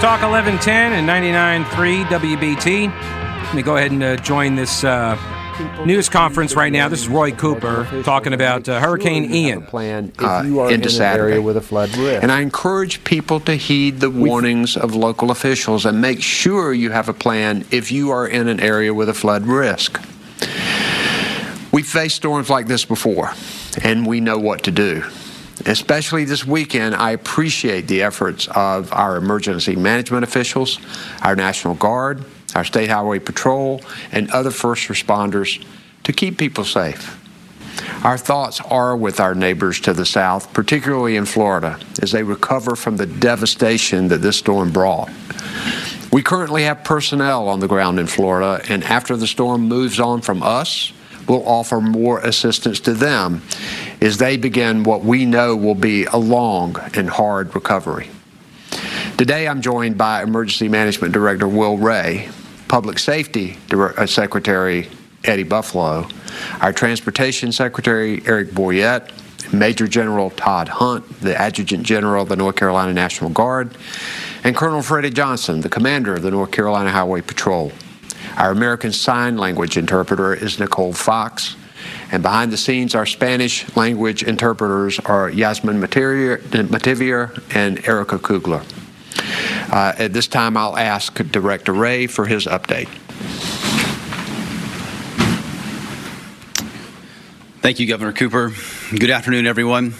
News 0.00 0.06
Talk 0.08 0.22
1110 0.22 0.92
and 0.94 1.66
99.3 1.66 2.04
WBT. 2.06 3.44
Let 3.44 3.54
me 3.54 3.60
go 3.60 3.76
ahead 3.76 3.90
and 3.90 4.02
uh, 4.02 4.16
join 4.16 4.54
this 4.54 4.82
uh, 4.82 5.14
news 5.84 6.08
conference 6.08 6.56
right 6.56 6.72
now. 6.72 6.88
This 6.88 7.02
is 7.02 7.08
Roy 7.08 7.32
Cooper 7.32 7.86
talking 8.02 8.32
about 8.32 8.66
uh, 8.66 8.80
Hurricane 8.80 9.30
Ian. 9.30 9.60
Plan 9.66 10.10
if 10.14 10.24
uh, 10.24 10.42
you 10.46 10.60
are 10.60 10.68
in 10.68 10.76
into 10.76 10.88
an 10.88 10.94
Saturday. 10.94 11.32
area 11.32 11.42
with 11.42 11.58
a 11.58 11.60
flood 11.60 11.94
risk. 11.98 12.22
And 12.22 12.32
I 12.32 12.40
encourage 12.40 13.04
people 13.04 13.40
to 13.40 13.56
heed 13.56 14.00
the 14.00 14.08
warnings 14.08 14.74
of 14.74 14.94
local 14.94 15.30
officials 15.30 15.84
and 15.84 16.00
make 16.00 16.22
sure 16.22 16.72
you 16.72 16.92
have 16.92 17.10
a 17.10 17.14
plan 17.14 17.66
if 17.70 17.92
you 17.92 18.10
are 18.10 18.26
in 18.26 18.48
an 18.48 18.58
area 18.58 18.94
with 18.94 19.10
a 19.10 19.14
flood 19.14 19.44
risk. 19.44 20.00
We've 21.72 21.86
faced 21.86 22.16
storms 22.16 22.48
like 22.48 22.68
this 22.68 22.86
before, 22.86 23.34
and 23.84 24.06
we 24.06 24.22
know 24.22 24.38
what 24.38 24.62
to 24.62 24.70
do. 24.70 25.04
Especially 25.66 26.24
this 26.24 26.44
weekend, 26.44 26.94
I 26.94 27.10
appreciate 27.10 27.86
the 27.86 28.02
efforts 28.02 28.48
of 28.48 28.92
our 28.92 29.16
emergency 29.16 29.76
management 29.76 30.24
officials, 30.24 30.78
our 31.22 31.36
National 31.36 31.74
Guard, 31.74 32.24
our 32.54 32.64
State 32.64 32.90
Highway 32.90 33.18
Patrol, 33.18 33.82
and 34.10 34.30
other 34.30 34.50
first 34.50 34.88
responders 34.88 35.64
to 36.04 36.12
keep 36.12 36.38
people 36.38 36.64
safe. 36.64 37.16
Our 38.04 38.18
thoughts 38.18 38.60
are 38.60 38.96
with 38.96 39.20
our 39.20 39.34
neighbors 39.34 39.80
to 39.80 39.92
the 39.92 40.06
south, 40.06 40.52
particularly 40.52 41.16
in 41.16 41.26
Florida, 41.26 41.78
as 42.02 42.12
they 42.12 42.22
recover 42.22 42.74
from 42.74 42.96
the 42.96 43.06
devastation 43.06 44.08
that 44.08 44.22
this 44.22 44.38
storm 44.38 44.72
brought. 44.72 45.10
We 46.12 46.22
currently 46.22 46.64
have 46.64 46.82
personnel 46.82 47.48
on 47.48 47.60
the 47.60 47.68
ground 47.68 48.00
in 48.00 48.06
Florida, 48.06 48.64
and 48.68 48.82
after 48.84 49.16
the 49.16 49.26
storm 49.26 49.68
moves 49.68 50.00
on 50.00 50.22
from 50.22 50.42
us, 50.42 50.92
we'll 51.30 51.48
offer 51.48 51.80
more 51.80 52.18
assistance 52.18 52.80
to 52.80 52.92
them 52.92 53.40
as 54.00 54.18
they 54.18 54.36
begin 54.36 54.82
what 54.82 55.04
we 55.04 55.24
know 55.24 55.54
will 55.54 55.76
be 55.76 56.04
a 56.06 56.16
long 56.16 56.76
and 56.94 57.08
hard 57.08 57.54
recovery. 57.54 58.10
Today, 59.16 59.46
I'm 59.46 59.60
joined 59.60 59.96
by 59.96 60.24
Emergency 60.24 60.68
Management 60.68 61.14
Director 61.14 61.46
Will 61.46 61.78
Ray, 61.78 62.28
Public 62.66 62.98
Safety 62.98 63.56
uh, 63.70 64.06
Secretary 64.06 64.88
Eddie 65.22 65.44
Buffaloe, 65.44 66.08
our 66.60 66.72
Transportation 66.72 67.52
Secretary 67.52 68.22
Eric 68.26 68.48
Boyette, 68.50 69.12
Major 69.52 69.86
General 69.86 70.30
Todd 70.30 70.66
Hunt, 70.66 71.20
the 71.20 71.40
Adjutant 71.40 71.84
General 71.84 72.22
of 72.22 72.28
the 72.28 72.36
North 72.36 72.56
Carolina 72.56 72.92
National 72.92 73.30
Guard, 73.30 73.76
and 74.42 74.56
Colonel 74.56 74.82
Freddy 74.82 75.10
Johnson, 75.10 75.60
the 75.60 75.68
Commander 75.68 76.14
of 76.14 76.22
the 76.22 76.30
North 76.32 76.50
Carolina 76.50 76.90
Highway 76.90 77.20
Patrol. 77.20 77.70
Our 78.36 78.50
American 78.50 78.92
Sign 78.92 79.36
Language 79.36 79.76
interpreter 79.76 80.34
is 80.34 80.58
Nicole 80.58 80.92
Fox. 80.92 81.56
And 82.12 82.22
behind 82.22 82.52
the 82.52 82.56
scenes, 82.56 82.94
our 82.94 83.06
Spanish 83.06 83.74
language 83.76 84.22
interpreters 84.22 84.98
are 85.00 85.30
Yasmin 85.30 85.80
Mativier 85.80 87.54
and 87.54 87.86
Erica 87.86 88.18
Kugler. 88.18 88.62
Uh, 89.72 89.92
at 89.98 90.12
this 90.12 90.26
time, 90.26 90.56
I'll 90.56 90.76
ask 90.76 91.14
Director 91.30 91.72
Ray 91.72 92.06
for 92.06 92.26
his 92.26 92.46
update. 92.46 92.88
Thank 97.60 97.78
you, 97.78 97.86
Governor 97.86 98.12
Cooper. 98.12 98.52
Good 98.90 99.10
afternoon, 99.10 99.46
everyone. 99.46 99.94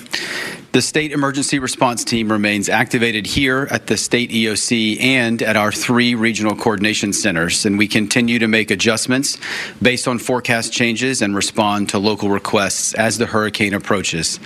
The 0.72 0.81
state 0.81 1.10
emergency 1.10 1.58
response 1.58 2.04
team 2.04 2.31
remains 2.31 2.69
activated 2.69 3.26
here 3.26 3.66
at 3.72 3.88
the 3.88 3.97
state 3.97 4.31
EOC 4.31 5.03
and 5.03 5.42
at 5.42 5.56
our 5.56 5.72
three 5.72 6.14
regional 6.14 6.54
coordination 6.54 7.12
centers, 7.12 7.66
and 7.66 7.76
we 7.76 7.88
continue 7.88 8.38
to 8.38 8.47
make 8.47 8.70
adjustments 8.70 9.36
based 9.82 10.06
on 10.06 10.20
forecast 10.20 10.72
changes 10.72 11.22
and 11.22 11.34
respond 11.34 11.88
to 11.88 11.98
local 11.98 12.30
requests 12.30 12.94
as 12.94 13.19
the 13.19 13.26
hurricane 13.26 13.75
approaches. 13.75 14.38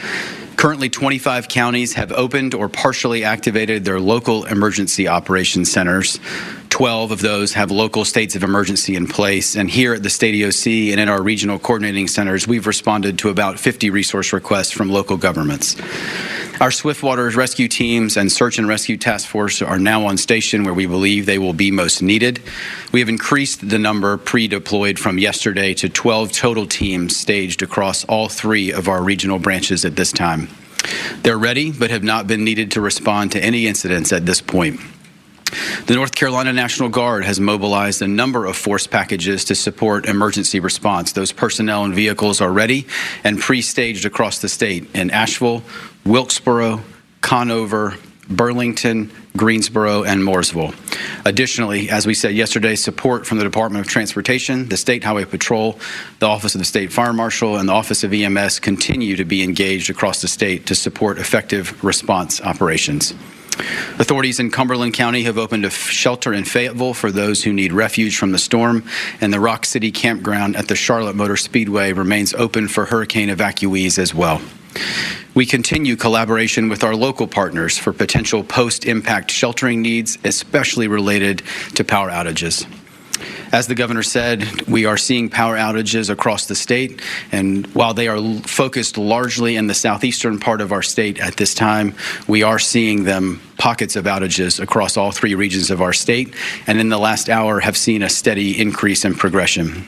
Currently, 0.56 0.88
25 0.88 1.48
counties 1.48 1.92
have 1.92 2.10
opened 2.12 2.54
or 2.54 2.70
partially 2.70 3.22
activated 3.22 3.84
their 3.84 4.00
local 4.00 4.46
emergency 4.46 5.06
operations 5.06 5.70
centers. 5.70 6.20
12 6.74 7.12
of 7.12 7.20
those 7.20 7.52
have 7.52 7.70
local 7.70 8.04
states 8.04 8.34
of 8.34 8.42
emergency 8.42 8.96
in 8.96 9.06
place. 9.06 9.54
And 9.54 9.70
here 9.70 9.94
at 9.94 10.02
the 10.02 10.10
state 10.10 10.34
EOC 10.34 10.90
and 10.90 10.98
in 10.98 11.08
our 11.08 11.22
regional 11.22 11.56
coordinating 11.56 12.08
centers, 12.08 12.48
we've 12.48 12.66
responded 12.66 13.16
to 13.20 13.28
about 13.28 13.60
50 13.60 13.90
resource 13.90 14.32
requests 14.32 14.72
from 14.72 14.90
local 14.90 15.16
governments. 15.16 15.76
Our 16.60 16.72
Swiftwater 16.72 17.30
rescue 17.30 17.68
teams 17.68 18.16
and 18.16 18.30
search 18.30 18.58
and 18.58 18.66
rescue 18.66 18.96
task 18.96 19.28
force 19.28 19.62
are 19.62 19.78
now 19.78 20.06
on 20.06 20.16
station 20.16 20.64
where 20.64 20.74
we 20.74 20.86
believe 20.86 21.26
they 21.26 21.38
will 21.38 21.52
be 21.52 21.70
most 21.70 22.02
needed. 22.02 22.42
We 22.90 22.98
have 22.98 23.08
increased 23.08 23.68
the 23.68 23.78
number 23.78 24.16
pre 24.16 24.48
deployed 24.48 24.98
from 24.98 25.20
yesterday 25.20 25.74
to 25.74 25.88
12 25.88 26.32
total 26.32 26.66
teams 26.66 27.16
staged 27.16 27.62
across 27.62 28.04
all 28.06 28.28
three 28.28 28.72
of 28.72 28.88
our 28.88 29.00
regional 29.00 29.38
branches 29.38 29.84
at 29.84 29.94
this 29.94 30.10
time. 30.10 30.48
They're 31.22 31.38
ready, 31.38 31.70
but 31.70 31.90
have 31.90 32.02
not 32.02 32.26
been 32.26 32.42
needed 32.42 32.72
to 32.72 32.80
respond 32.80 33.30
to 33.30 33.40
any 33.40 33.68
incidents 33.68 34.12
at 34.12 34.26
this 34.26 34.40
point. 34.40 34.80
The 35.86 35.94
North 35.94 36.14
Carolina 36.14 36.52
National 36.52 36.88
Guard 36.88 37.24
has 37.24 37.38
mobilized 37.38 38.00
a 38.02 38.08
number 38.08 38.46
of 38.46 38.56
force 38.56 38.86
packages 38.86 39.44
to 39.46 39.54
support 39.54 40.06
emergency 40.06 40.58
response. 40.60 41.12
Those 41.12 41.32
personnel 41.32 41.84
and 41.84 41.94
vehicles 41.94 42.40
are 42.40 42.52
ready 42.52 42.86
and 43.22 43.38
pre 43.38 43.60
staged 43.60 44.06
across 44.06 44.38
the 44.38 44.48
state 44.48 44.88
in 44.94 45.10
Asheville, 45.10 45.62
Wilkesboro, 46.04 46.80
Conover, 47.20 47.96
Burlington, 48.28 49.10
Greensboro, 49.36 50.04
and 50.04 50.22
Mooresville. 50.22 50.74
Additionally, 51.26 51.90
as 51.90 52.06
we 52.06 52.14
said 52.14 52.34
yesterday, 52.34 52.74
support 52.74 53.26
from 53.26 53.38
the 53.38 53.44
Department 53.44 53.84
of 53.84 53.90
Transportation, 53.90 54.68
the 54.68 54.76
State 54.76 55.04
Highway 55.04 55.24
Patrol, 55.24 55.78
the 56.20 56.26
Office 56.26 56.54
of 56.54 56.60
the 56.60 56.64
State 56.64 56.92
Fire 56.92 57.12
Marshal, 57.12 57.56
and 57.56 57.68
the 57.68 57.72
Office 57.72 58.04
of 58.04 58.12
EMS 58.12 58.60
continue 58.60 59.16
to 59.16 59.24
be 59.24 59.42
engaged 59.42 59.90
across 59.90 60.22
the 60.22 60.28
state 60.28 60.66
to 60.66 60.74
support 60.74 61.18
effective 61.18 61.82
response 61.84 62.40
operations. 62.40 63.14
Authorities 63.98 64.40
in 64.40 64.50
Cumberland 64.50 64.94
County 64.94 65.22
have 65.24 65.38
opened 65.38 65.64
a 65.64 65.70
shelter 65.70 66.32
in 66.32 66.44
Fayetteville 66.44 66.94
for 66.94 67.10
those 67.10 67.44
who 67.44 67.52
need 67.52 67.72
refuge 67.72 68.16
from 68.16 68.32
the 68.32 68.38
storm, 68.38 68.84
and 69.20 69.32
the 69.32 69.40
Rock 69.40 69.64
City 69.64 69.90
campground 69.90 70.56
at 70.56 70.68
the 70.68 70.76
Charlotte 70.76 71.16
Motor 71.16 71.36
Speedway 71.36 71.92
remains 71.92 72.34
open 72.34 72.68
for 72.68 72.86
hurricane 72.86 73.28
evacuees 73.28 73.98
as 73.98 74.14
well. 74.14 74.40
We 75.34 75.46
continue 75.46 75.96
collaboration 75.96 76.68
with 76.68 76.84
our 76.84 76.94
local 76.94 77.26
partners 77.26 77.78
for 77.78 77.92
potential 77.92 78.42
post 78.44 78.84
impact 78.84 79.30
sheltering 79.30 79.82
needs, 79.82 80.18
especially 80.24 80.88
related 80.88 81.42
to 81.74 81.84
power 81.84 82.10
outages. 82.10 82.66
As 83.54 83.68
the 83.68 83.76
governor 83.76 84.02
said, 84.02 84.62
we 84.62 84.84
are 84.84 84.96
seeing 84.96 85.30
power 85.30 85.56
outages 85.56 86.10
across 86.10 86.46
the 86.46 86.56
state, 86.56 87.00
and 87.30 87.68
while 87.68 87.94
they 87.94 88.08
are 88.08 88.20
focused 88.40 88.98
largely 88.98 89.54
in 89.54 89.68
the 89.68 89.74
southeastern 89.74 90.40
part 90.40 90.60
of 90.60 90.72
our 90.72 90.82
state 90.82 91.20
at 91.20 91.36
this 91.36 91.54
time, 91.54 91.94
we 92.26 92.42
are 92.42 92.58
seeing 92.58 93.04
them 93.04 93.40
pockets 93.56 93.94
of 93.94 94.06
outages 94.06 94.58
across 94.58 94.96
all 94.96 95.12
three 95.12 95.36
regions 95.36 95.70
of 95.70 95.80
our 95.80 95.92
state, 95.92 96.34
and 96.66 96.80
in 96.80 96.88
the 96.88 96.98
last 96.98 97.30
hour 97.30 97.60
have 97.60 97.76
seen 97.76 98.02
a 98.02 98.08
steady 98.08 98.60
increase 98.60 99.04
in 99.04 99.14
progression. 99.14 99.86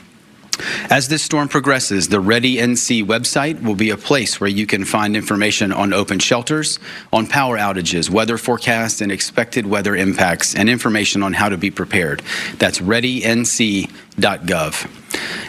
As 0.89 1.07
this 1.07 1.23
storm 1.23 1.47
progresses, 1.47 2.09
the 2.09 2.19
Ready 2.19 2.57
NC 2.57 3.05
website 3.05 3.63
will 3.63 3.75
be 3.75 3.89
a 3.89 3.97
place 3.97 4.39
where 4.39 4.49
you 4.49 4.65
can 4.65 4.85
find 4.85 5.15
information 5.15 5.71
on 5.71 5.93
open 5.93 6.19
shelters, 6.19 6.79
on 7.11 7.27
power 7.27 7.57
outages, 7.57 8.09
weather 8.09 8.37
forecasts, 8.37 9.01
and 9.01 9.11
expected 9.11 9.65
weather 9.65 9.95
impacts, 9.95 10.55
and 10.55 10.69
information 10.69 11.23
on 11.23 11.33
how 11.33 11.49
to 11.49 11.57
be 11.57 11.71
prepared. 11.71 12.21
That's 12.57 12.79
readync.gov. 12.79 13.87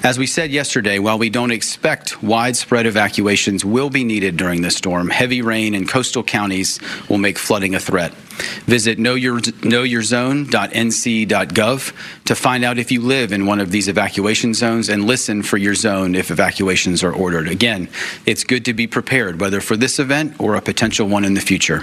As 0.03 0.19
we 0.19 0.27
said 0.27 0.51
yesterday, 0.51 0.99
while 0.99 1.19
we 1.19 1.31
don't 1.31 1.51
expect 1.51 2.23
widespread 2.23 2.87
evacuations 2.87 3.65
will 3.65 3.91
be 3.91 4.05
needed 4.05 4.37
during 4.37 4.63
this 4.63 4.77
storm, 4.77 5.11
heavy 5.11 5.43
rain 5.43 5.75
in 5.75 5.87
coastal 5.87 6.23
counties 6.23 6.79
will 7.09 7.19
make 7.19 7.39
flooding 7.39 7.75
a 7.75 7.81
threat. 7.81 8.13
Visit 8.67 8.99
knowyour, 8.99 9.41
knowyourzone.nc.gov 9.41 12.25
to 12.25 12.35
find 12.35 12.65
out 12.65 12.79
if 12.79 12.93
you 12.93 13.01
live 13.01 13.33
in 13.33 13.47
one 13.47 13.61
of 13.61 13.71
these 13.71 13.89
evacuation 13.89 14.55
zones 14.55 14.89
and 14.89 15.05
listen 15.05 15.43
for 15.43 15.57
your 15.57 15.75
zone 15.75 16.15
if 16.15 16.31
evacuations 16.31 17.03
are 17.03 17.13
ordered. 17.13 17.49
Again, 17.49 17.89
it's 18.27 18.45
good 18.45 18.65
to 18.67 18.75
be 18.75 18.87
prepared, 18.87 19.41
whether 19.41 19.61
for 19.61 19.77
this 19.77 19.99
event 19.99 20.39
or 20.39 20.55
a 20.55 20.63
potential 20.63 21.09
one 21.09 21.25
in 21.25 21.35
the 21.35 21.41
future. 21.41 21.83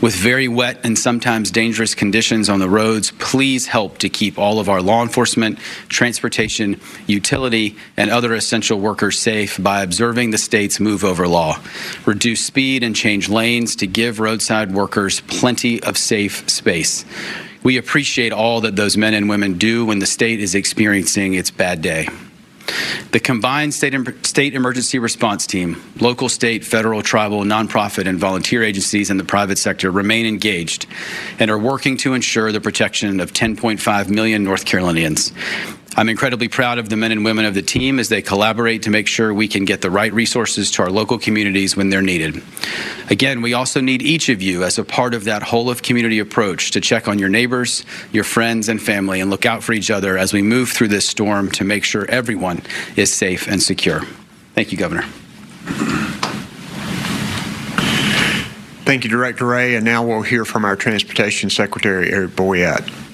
With 0.00 0.14
very 0.14 0.48
wet 0.48 0.80
and 0.84 0.98
sometimes 0.98 1.50
dangerous 1.50 1.94
conditions 1.94 2.48
on 2.48 2.58
the 2.58 2.68
roads, 2.68 3.12
please 3.18 3.66
help 3.66 3.98
to 3.98 4.08
keep 4.08 4.38
all 4.38 4.58
of 4.60 4.68
our 4.68 4.82
law 4.82 5.02
enforcement, 5.02 5.58
transportation, 5.88 6.80
utility, 7.06 7.76
and 7.96 8.10
other 8.10 8.34
essential 8.34 8.78
workers 8.78 9.18
safe 9.18 9.62
by 9.62 9.82
observing 9.82 10.30
the 10.30 10.38
state's 10.38 10.80
move 10.80 11.04
over 11.04 11.26
law. 11.26 11.58
Reduce 12.04 12.44
speed 12.44 12.82
and 12.82 12.94
change 12.94 13.28
lanes 13.28 13.76
to 13.76 13.86
give 13.86 14.20
roadside 14.20 14.72
workers 14.72 15.20
plenty 15.22 15.82
of 15.82 15.96
safe 15.96 16.48
space. 16.48 17.04
We 17.62 17.78
appreciate 17.78 18.32
all 18.32 18.60
that 18.60 18.76
those 18.76 18.96
men 18.96 19.14
and 19.14 19.28
women 19.28 19.58
do 19.58 19.84
when 19.86 19.98
the 19.98 20.06
state 20.06 20.40
is 20.40 20.54
experiencing 20.54 21.34
its 21.34 21.50
bad 21.50 21.82
day. 21.82 22.08
The 23.12 23.20
combined 23.20 23.74
state, 23.74 23.94
state 24.26 24.54
emergency 24.54 24.98
response 24.98 25.46
team, 25.46 25.82
local, 26.00 26.28
state, 26.28 26.64
federal, 26.64 27.02
tribal, 27.02 27.42
nonprofit, 27.44 28.06
and 28.06 28.18
volunteer 28.18 28.62
agencies 28.62 29.10
in 29.10 29.16
the 29.16 29.24
private 29.24 29.58
sector 29.58 29.90
remain 29.90 30.26
engaged 30.26 30.86
and 31.38 31.50
are 31.50 31.58
working 31.58 31.96
to 31.98 32.14
ensure 32.14 32.52
the 32.52 32.60
protection 32.60 33.20
of 33.20 33.32
10.5 33.32 34.08
million 34.08 34.44
North 34.44 34.64
Carolinians. 34.64 35.32
I'm 35.98 36.10
incredibly 36.10 36.48
proud 36.48 36.76
of 36.76 36.90
the 36.90 36.96
men 36.96 37.10
and 37.10 37.24
women 37.24 37.46
of 37.46 37.54
the 37.54 37.62
team 37.62 37.98
as 37.98 38.10
they 38.10 38.20
collaborate 38.20 38.82
to 38.82 38.90
make 38.90 39.06
sure 39.06 39.32
we 39.32 39.48
can 39.48 39.64
get 39.64 39.80
the 39.80 39.90
right 39.90 40.12
resources 40.12 40.70
to 40.72 40.82
our 40.82 40.90
local 40.90 41.18
communities 41.18 41.74
when 41.74 41.88
they're 41.88 42.02
needed. 42.02 42.42
Again, 43.08 43.40
we 43.40 43.54
also 43.54 43.80
need 43.80 44.02
each 44.02 44.28
of 44.28 44.42
you 44.42 44.62
as 44.62 44.76
a 44.76 44.84
part 44.84 45.14
of 45.14 45.24
that 45.24 45.42
whole 45.42 45.70
of 45.70 45.82
community 45.82 46.18
approach 46.18 46.72
to 46.72 46.82
check 46.82 47.08
on 47.08 47.18
your 47.18 47.30
neighbors, 47.30 47.82
your 48.12 48.24
friends, 48.24 48.68
and 48.68 48.80
family 48.80 49.22
and 49.22 49.30
look 49.30 49.46
out 49.46 49.62
for 49.62 49.72
each 49.72 49.90
other 49.90 50.18
as 50.18 50.34
we 50.34 50.42
move 50.42 50.68
through 50.68 50.88
this 50.88 51.08
storm 51.08 51.50
to 51.52 51.64
make 51.64 51.82
sure 51.82 52.04
everyone 52.10 52.60
is 52.96 53.10
safe 53.10 53.48
and 53.48 53.62
secure. 53.62 54.02
Thank 54.54 54.72
you, 54.72 54.78
Governor. 54.78 55.04
Thank 58.84 59.02
you, 59.02 59.10
Director 59.10 59.46
Ray. 59.46 59.76
And 59.76 59.84
now 59.84 60.06
we'll 60.06 60.22
hear 60.22 60.44
from 60.44 60.66
our 60.66 60.76
Transportation 60.76 61.48
Secretary, 61.48 62.12
Eric 62.12 62.32
Boyette. 62.32 63.05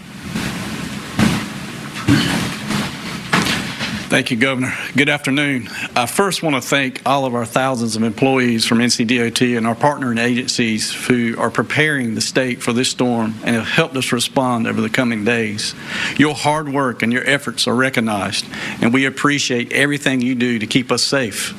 Thank 4.13 4.31
you, 4.31 4.37
Governor. 4.37 4.75
Good 4.95 5.09
afternoon. 5.09 5.71
I 5.97 6.05
first 6.05 6.43
want 6.43 6.55
to 6.55 6.61
thank 6.61 7.01
all 7.07 7.25
of 7.25 7.35
our 7.35 7.47
thousands 7.47 7.97
of 7.97 8.03
employees 8.03 8.67
from 8.67 8.81
NCDOT 8.81 9.57
and 9.57 9.67
our 9.67 9.75
partnering 9.75 10.23
agencies 10.23 10.93
who 10.93 11.35
are 11.39 11.51
preparing 11.51 12.15
the 12.15 12.21
state 12.21 12.63
for 12.63 12.75
this 12.75 12.91
storm 12.91 13.37
and 13.43 13.57
have 13.57 13.67
helped 13.67 13.97
us 13.97 14.13
respond 14.13 14.67
over 14.67 14.83
the 14.83 14.91
coming 14.91 15.25
days. 15.25 15.75
Your 16.19 16.35
hard 16.35 16.69
work 16.69 17.03
and 17.03 17.11
your 17.11 17.27
efforts 17.27 17.67
are 17.67 17.75
recognized, 17.75 18.45
and 18.83 18.93
we 18.93 19.07
appreciate 19.07 19.73
everything 19.73 20.21
you 20.21 20.35
do 20.35 20.59
to 20.59 20.67
keep 20.67 20.93
us 20.93 21.03
safe. 21.03 21.55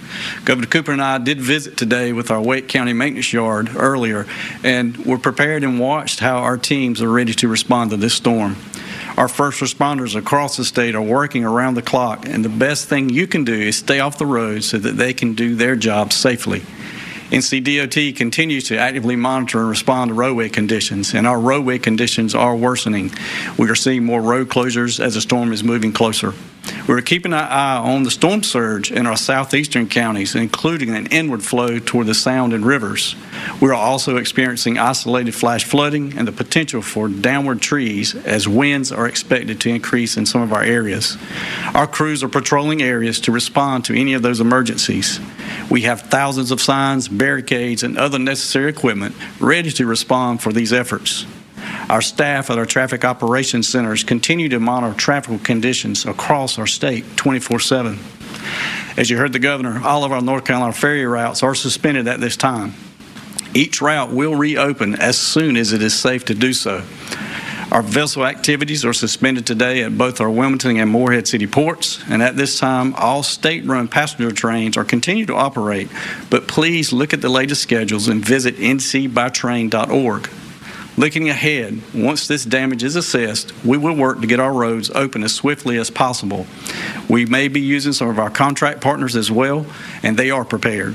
Governor 0.46 0.68
Cooper 0.68 0.92
and 0.92 1.02
I 1.02 1.18
did 1.18 1.42
visit 1.42 1.76
today 1.76 2.14
with 2.14 2.30
our 2.30 2.40
Wake 2.40 2.68
County 2.68 2.94
Maintenance 2.94 3.34
Yard 3.34 3.72
earlier, 3.76 4.28
and 4.64 4.96
we're 5.08 5.18
prepared 5.18 5.64
and 5.64 5.80
watched 5.80 6.20
how 6.20 6.38
our 6.38 6.60
teams 6.60 7.02
are 7.02 7.10
ready 7.10 7.34
to 7.34 7.48
respond 7.48 7.90
to 7.90 7.98
this 7.98 8.14
storm. 8.14 8.58
Our 9.18 9.28
first 9.28 9.62
responders 9.62 10.16
across 10.16 10.58
the 10.58 10.66
state 10.66 10.96
are 10.96 11.02
working 11.02 11.46
around 11.46 11.76
the 11.76 11.84
clock, 11.84 12.28
and 12.28 12.44
the 12.44 12.50
best 12.50 12.90
thing 12.90 13.10
you 13.10 13.28
can 13.28 13.44
do 13.44 13.54
is 13.54 13.78
stay 13.78 14.00
off 14.00 14.18
the 14.18 14.26
road 14.26 14.64
so 14.64 14.80
that 14.80 14.98
they 14.98 15.14
can 15.14 15.36
do 15.36 15.56
their 15.56 15.76
job 15.76 16.12
safely. 16.12 16.64
NCDOT 17.30 18.16
continues 18.16 18.66
to 18.66 18.78
actively 18.78 19.16
monitor 19.16 19.60
and 19.60 19.70
respond 19.70 20.10
to 20.10 20.14
roadway 20.16 20.50
conditions, 20.50 21.14
and 21.14 21.28
our 21.28 21.40
roadway 21.40 21.78
conditions 21.78 22.34
are 22.34 22.56
worsening. 22.56 23.12
We 23.58 23.70
are 23.70 23.76
seeing 23.76 24.04
more 24.04 24.22
road 24.22 24.50
closures 24.50 25.00
as 25.00 25.14
the 25.14 25.22
storm 25.22 25.54
is 25.54 25.64
moving 25.64 25.94
closer. 25.94 26.34
We're 26.88 27.02
keeping 27.02 27.34
our 27.34 27.50
eye 27.50 27.78
on 27.78 28.04
the 28.04 28.12
storm 28.12 28.44
surge 28.44 28.92
in 28.92 29.08
our 29.08 29.16
southeastern 29.16 29.88
counties, 29.88 30.36
including 30.36 30.94
an 30.94 31.08
inward 31.08 31.42
flow 31.42 31.80
toward 31.80 32.08
the 32.08 32.14
Sound 32.14 32.52
and 32.52 32.66
rivers. 32.66 33.16
We 33.62 33.70
are 33.70 33.74
also 33.74 34.18
experiencing 34.18 34.78
isolated 34.78 35.34
flash 35.34 35.64
flooding 35.64 36.18
and 36.18 36.28
the 36.28 36.34
potential 36.34 36.82
for 36.82 37.08
downward 37.08 37.62
trees 37.62 38.16
as 38.16 38.50
winds 38.50 38.92
are 38.92 39.08
expected 39.08 39.62
to 39.62 39.70
increase 39.70 40.18
in 40.18 40.26
some 40.26 40.42
of 40.42 40.52
our 40.52 40.64
areas. 40.64 41.18
Our 41.74 41.88
crews 41.88 42.22
are 42.22 42.30
patrolling 42.30 42.82
areas 42.82 43.22
to 43.22 43.32
respond 43.32 43.86
to 43.86 43.98
any 43.98 44.14
of 44.14 44.22
those 44.22 44.42
emergencies. 44.42 45.22
We 45.70 45.84
have 45.84 46.02
thousands 46.02 46.52
of 46.52 46.62
signs, 46.62 47.08
barricades, 47.08 47.84
and 47.84 47.98
other 47.98 48.20
necessary 48.20 48.70
equipment 48.70 49.16
ready 49.40 49.72
to 49.72 49.86
respond 49.86 50.42
for 50.42 50.52
these 50.52 50.74
efforts. 50.74 51.26
Our 51.90 52.02
staff 52.02 52.50
at 52.50 52.58
our 52.58 52.66
traffic 52.66 53.06
operations 53.06 53.68
centers 53.68 54.04
continue 54.04 54.50
to 54.50 54.60
monitor 54.60 54.98
traffic 54.98 55.44
conditions 55.44 56.06
across 56.06 56.58
our 56.58 56.68
state 56.68 57.06
24 57.18 57.60
7. 57.60 58.00
As 58.96 59.10
you 59.10 59.18
heard 59.18 59.34
the 59.34 59.40
governor, 59.40 59.82
all 59.84 60.04
of 60.04 60.12
our 60.12 60.22
North 60.22 60.46
Carolina 60.46 60.74
ferry 60.74 61.06
routes 61.06 61.44
are 61.44 61.56
suspended 61.56 62.08
at 62.08 62.20
this 62.20 62.38
time. 62.38 62.74
Each 63.54 63.82
route 63.82 64.12
will 64.12 64.36
reopen 64.36 64.96
as 64.96 65.18
soon 65.18 65.58
as 65.58 65.74
it 65.74 65.82
is 65.82 65.94
safe 65.94 66.26
to 66.26 66.34
do 66.34 66.54
so. 66.54 66.84
Our 67.72 67.82
vessel 67.82 68.26
activities 68.26 68.86
are 68.86 68.94
suspended 68.94 69.48
today 69.48 69.82
at 69.82 69.98
both 69.98 70.22
our 70.22 70.30
Wilmington 70.30 70.78
and 70.78 70.92
Morehead 70.92 71.28
City 71.28 71.48
ports, 71.48 72.04
and 72.08 72.22
at 72.22 72.38
this 72.38 72.60
time, 72.60 72.94
all 72.94 73.24
state-run 73.24 73.88
passenger 73.88 74.32
trains 74.32 74.78
are 74.78 74.84
continued 74.84 75.28
to 75.28 75.36
operate, 75.36 75.90
but 76.30 76.48
please 76.48 76.94
look 76.94 77.14
at 77.14 77.22
the 77.22 77.30
latest 77.30 77.64
schedules 77.64 78.08
and 78.08 78.24
visit 78.24 78.58
ncbytrain.org. 78.58 80.30
Looking 80.96 81.28
ahead, 81.28 81.82
once 81.96 82.28
this 82.28 82.46
damage 82.46 82.84
is 82.84 82.96
assessed, 82.96 83.52
we 83.66 83.78
will 83.78 83.96
work 83.96 84.22
to 84.22 84.28
get 84.28 84.40
our 84.40 84.54
roads 84.54 84.92
open 84.92 85.24
as 85.24 85.34
swiftly 85.34 85.78
as 85.78 85.90
possible. 85.90 86.46
We 87.10 87.26
may 87.26 87.48
be 87.48 87.62
using 87.62 87.94
some 87.94 88.10
of 88.10 88.20
our 88.20 88.30
contract 88.30 88.80
partners 88.80 89.16
as 89.16 89.32
well, 89.32 89.66
and 90.04 90.18
they 90.18 90.30
are 90.30 90.46
prepared. 90.46 90.94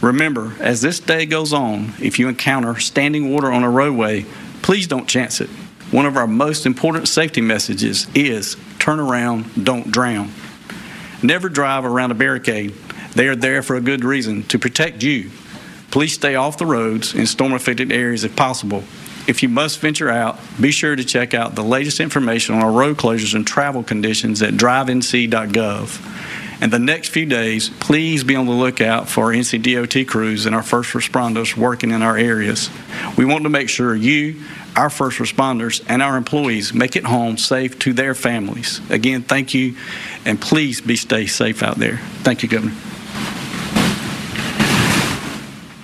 Remember, 0.00 0.54
as 0.60 0.80
this 0.80 1.00
day 1.00 1.26
goes 1.26 1.52
on, 1.52 1.92
if 2.00 2.20
you 2.20 2.28
encounter 2.28 2.78
standing 2.78 3.32
water 3.32 3.50
on 3.50 3.64
a 3.64 3.70
roadway, 3.70 4.26
please 4.62 4.86
don't 4.86 5.08
chance 5.08 5.40
it. 5.40 5.50
One 5.90 6.06
of 6.06 6.16
our 6.16 6.28
most 6.28 6.64
important 6.64 7.08
safety 7.08 7.40
messages 7.40 8.06
is 8.14 8.56
turn 8.78 9.00
around, 9.00 9.64
don't 9.64 9.90
drown. 9.90 10.30
Never 11.20 11.48
drive 11.48 11.84
around 11.84 12.12
a 12.12 12.14
barricade. 12.14 12.74
They 13.14 13.26
are 13.26 13.36
there 13.36 13.62
for 13.62 13.74
a 13.74 13.80
good 13.80 14.04
reason 14.04 14.44
to 14.44 14.58
protect 14.58 15.02
you. 15.02 15.30
Please 15.90 16.14
stay 16.14 16.36
off 16.36 16.58
the 16.58 16.66
roads 16.66 17.14
in 17.14 17.26
storm 17.26 17.52
affected 17.52 17.92
areas 17.92 18.24
if 18.24 18.34
possible. 18.34 18.84
If 19.26 19.42
you 19.42 19.48
must 19.48 19.78
venture 19.78 20.10
out, 20.10 20.38
be 20.60 20.72
sure 20.72 20.96
to 20.96 21.04
check 21.04 21.32
out 21.32 21.54
the 21.54 21.62
latest 21.62 22.00
information 22.00 22.56
on 22.56 22.62
our 22.62 22.72
road 22.72 22.96
closures 22.96 23.34
and 23.34 23.46
travel 23.46 23.82
conditions 23.82 24.42
at 24.42 24.54
drivenc.gov. 24.54 26.60
And 26.60 26.72
the 26.72 26.78
next 26.78 27.08
few 27.08 27.26
days, 27.26 27.68
please 27.68 28.22
be 28.22 28.36
on 28.36 28.46
the 28.46 28.52
lookout 28.52 29.08
for 29.08 29.32
NCDOT 29.32 30.06
crews 30.06 30.46
and 30.46 30.54
our 30.54 30.62
first 30.62 30.92
responders 30.92 31.56
working 31.56 31.90
in 31.90 32.02
our 32.02 32.16
areas. 32.16 32.70
We 33.16 33.24
want 33.24 33.42
to 33.42 33.48
make 33.48 33.68
sure 33.68 33.96
you, 33.96 34.42
our 34.76 34.88
first 34.88 35.18
responders, 35.18 35.84
and 35.88 36.02
our 36.02 36.16
employees 36.16 36.72
make 36.72 36.94
it 36.94 37.04
home 37.04 37.36
safe 37.36 37.78
to 37.80 37.92
their 37.92 38.14
families. 38.14 38.80
Again, 38.90 39.22
thank 39.22 39.54
you, 39.54 39.76
and 40.24 40.40
please 40.40 40.80
be 40.80 40.94
stay 40.94 41.26
safe 41.26 41.64
out 41.64 41.78
there. 41.78 41.98
Thank 42.22 42.44
you, 42.44 42.48
Governor. 42.48 42.74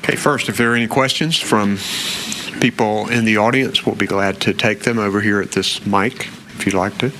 Okay, 0.04 0.16
first, 0.16 0.48
if 0.48 0.56
there 0.56 0.72
are 0.72 0.76
any 0.76 0.86
questions 0.86 1.36
from 1.36 1.76
people 2.60 3.08
in 3.08 3.24
the 3.24 3.36
audience, 3.36 3.84
we'll 3.86 3.94
be 3.94 4.06
glad 4.06 4.40
to 4.42 4.52
take 4.52 4.80
them 4.80 4.98
over 4.98 5.20
here 5.20 5.40
at 5.40 5.52
this 5.52 5.86
mic 5.86 6.26
if 6.56 6.66
you'd 6.66 6.74
like 6.74 6.98
to. 6.98 7.12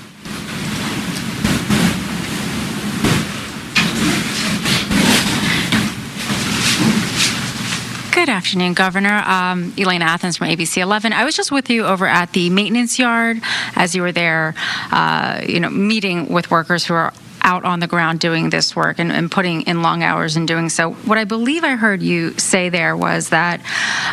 Good 8.19 8.27
afternoon, 8.27 8.73
Governor. 8.73 9.23
Um, 9.25 9.73
Elaina 9.77 10.05
Athans 10.05 10.37
from 10.37 10.49
ABC 10.49 10.81
11. 10.81 11.13
I 11.13 11.23
was 11.23 11.35
just 11.35 11.51
with 11.51 11.69
you 11.69 11.85
over 11.85 12.05
at 12.05 12.33
the 12.33 12.49
maintenance 12.49 12.99
yard 12.99 13.39
as 13.75 13.95
you 13.95 14.01
were 14.01 14.11
there, 14.11 14.55
uh, 14.91 15.41
you 15.47 15.59
know, 15.59 15.69
meeting 15.69 16.27
with 16.27 16.51
workers 16.51 16.85
who 16.85 16.93
are 16.93 17.13
out 17.41 17.63
on 17.65 17.79
the 17.79 17.87
ground 17.87 18.19
doing 18.19 18.49
this 18.49 18.75
work 18.75 18.99
and, 18.99 19.11
and, 19.11 19.29
putting 19.29 19.61
in 19.61 19.81
long 19.81 20.01
hours 20.01 20.35
and 20.35 20.47
doing 20.47 20.69
so. 20.69 20.91
What 20.91 21.17
I 21.17 21.23
believe 21.23 21.63
I 21.63 21.75
heard 21.75 22.01
you 22.01 22.37
say 22.39 22.69
there 22.69 22.97
was 22.97 23.29
that 23.29 23.61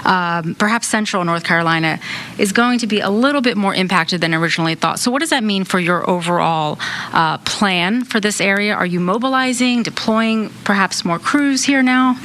um, 0.05 0.55
perhaps 0.55 0.87
central 0.87 1.25
North 1.25 1.45
Carolina 1.45 1.99
is 2.39 2.53
going 2.53 2.81
to 2.81 2.87
be 2.87 3.01
a 3.01 3.09
little 3.09 3.41
bit 3.41 3.57
more 3.57 3.75
impacted 3.75 4.21
than 4.21 4.35
originally 4.35 4.75
thought. 4.75 4.99
So, 4.99 5.11
what 5.11 5.21
does 5.21 5.31
that 5.31 5.43
mean 5.43 5.65
for 5.65 5.81
your 5.81 6.09
overall 6.09 6.79
uh, 7.13 7.39
plan 7.39 8.05
for 8.05 8.21
this 8.21 8.41
area? 8.41 8.75
Are 8.75 8.87
you 8.87 9.01
mobilizing, 9.01 9.83
deploying 9.83 10.51
perhaps 10.65 11.05
more 11.05 11.19
crews 11.19 11.65
here 11.65 11.83
now? 11.83 12.17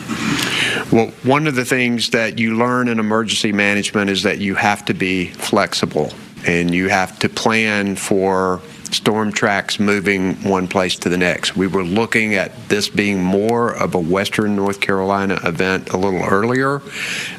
Well, 0.91 1.07
one 1.23 1.47
of 1.47 1.55
the 1.55 1.65
things 1.65 2.09
that 2.09 2.39
you 2.39 2.57
learn 2.57 2.87
in 2.87 2.99
emergency 2.99 3.51
management 3.51 4.09
is 4.09 4.23
that 4.23 4.39
you 4.39 4.55
have 4.55 4.83
to 4.85 4.93
be 4.93 5.27
flexible 5.27 6.11
and 6.45 6.73
you 6.73 6.89
have 6.89 7.19
to 7.19 7.29
plan 7.29 7.95
for 7.95 8.61
storm 8.91 9.31
tracks 9.31 9.79
moving 9.79 10.35
one 10.43 10.67
place 10.67 10.97
to 10.97 11.09
the 11.09 11.17
next. 11.17 11.55
We 11.55 11.67
were 11.67 11.83
looking 11.83 12.35
at 12.35 12.69
this 12.69 12.89
being 12.89 13.23
more 13.23 13.75
of 13.75 13.95
a 13.95 13.99
Western 13.99 14.55
North 14.55 14.81
Carolina 14.81 15.39
event 15.43 15.89
a 15.89 15.97
little 15.97 16.23
earlier. 16.23 16.81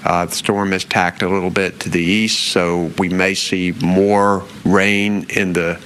Uh, 0.05 0.27
the 0.27 0.35
storm 0.35 0.73
has 0.73 0.85
tacked 0.85 1.23
a 1.23 1.29
little 1.29 1.51
bit 1.51 1.81
to 1.81 1.91
the 1.91 2.01
east, 2.01 2.53
so 2.53 2.91
we 2.99 3.09
may 3.09 3.35
see 3.35 3.73
more 3.83 4.45
rain 4.65 5.27
in 5.31 5.53
the 5.53 5.81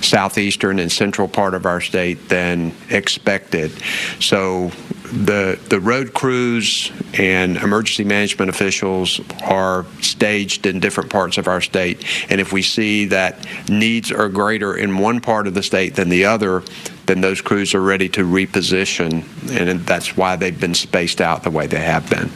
southeastern 0.00 0.78
and 0.78 0.92
central 0.92 1.28
part 1.28 1.54
of 1.54 1.66
our 1.66 1.80
state 1.80 2.28
than 2.28 2.72
expected. 2.90 3.72
So 4.20 4.70
the 5.06 5.58
the 5.68 5.80
road 5.80 6.14
crews 6.14 6.90
and 7.14 7.56
emergency 7.56 8.04
management 8.04 8.50
officials 8.50 9.20
are 9.44 9.86
staged 10.00 10.66
in 10.66 10.80
different 10.80 11.10
parts 11.10 11.38
of 11.38 11.48
our 11.48 11.60
state. 11.60 12.04
And 12.30 12.40
if 12.40 12.52
we 12.52 12.62
see 12.62 13.06
that 13.06 13.46
needs 13.68 14.12
are 14.12 14.28
greater 14.28 14.76
in 14.76 14.98
one 14.98 15.20
part 15.20 15.46
of 15.46 15.54
the 15.54 15.62
state 15.62 15.94
than 15.94 16.08
the 16.08 16.24
other 16.24 16.62
then 17.06 17.20
those 17.20 17.40
crews 17.40 17.74
are 17.74 17.80
ready 17.80 18.08
to 18.10 18.24
reposition. 18.24 19.24
And 19.58 19.80
that's 19.86 20.16
why 20.16 20.36
they've 20.36 20.58
been 20.58 20.74
spaced 20.74 21.20
out 21.20 21.42
the 21.42 21.50
way 21.50 21.66
they 21.66 21.80
have 21.80 22.08
been. 22.10 22.30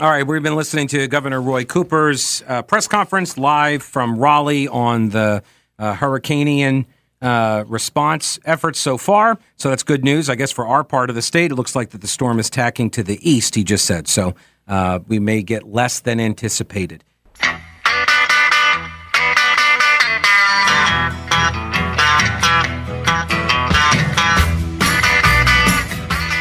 All 0.00 0.10
right, 0.10 0.26
we've 0.26 0.42
been 0.42 0.56
listening 0.56 0.88
to 0.88 1.06
Governor 1.06 1.40
Roy 1.40 1.64
Cooper's 1.64 2.42
uh, 2.48 2.62
press 2.62 2.88
conference 2.88 3.38
live 3.38 3.82
from 3.82 4.18
Raleigh 4.18 4.66
on 4.66 5.10
the 5.10 5.44
uh, 5.78 5.94
uh, 7.24 7.64
response 7.66 8.38
efforts 8.44 8.78
so 8.78 8.98
far. 8.98 9.38
So 9.56 9.70
that's 9.70 9.82
good 9.82 10.04
news, 10.04 10.28
I 10.28 10.34
guess, 10.34 10.52
for 10.52 10.66
our 10.66 10.84
part 10.84 11.08
of 11.08 11.16
the 11.16 11.22
state. 11.22 11.50
It 11.50 11.54
looks 11.54 11.74
like 11.74 11.90
that 11.90 12.02
the 12.02 12.06
storm 12.06 12.38
is 12.38 12.50
tacking 12.50 12.90
to 12.90 13.02
the 13.02 13.18
east, 13.28 13.54
he 13.54 13.64
just 13.64 13.86
said. 13.86 14.08
So 14.08 14.34
uh, 14.68 15.00
we 15.08 15.18
may 15.18 15.42
get 15.42 15.66
less 15.66 16.00
than 16.00 16.20
anticipated. 16.20 17.02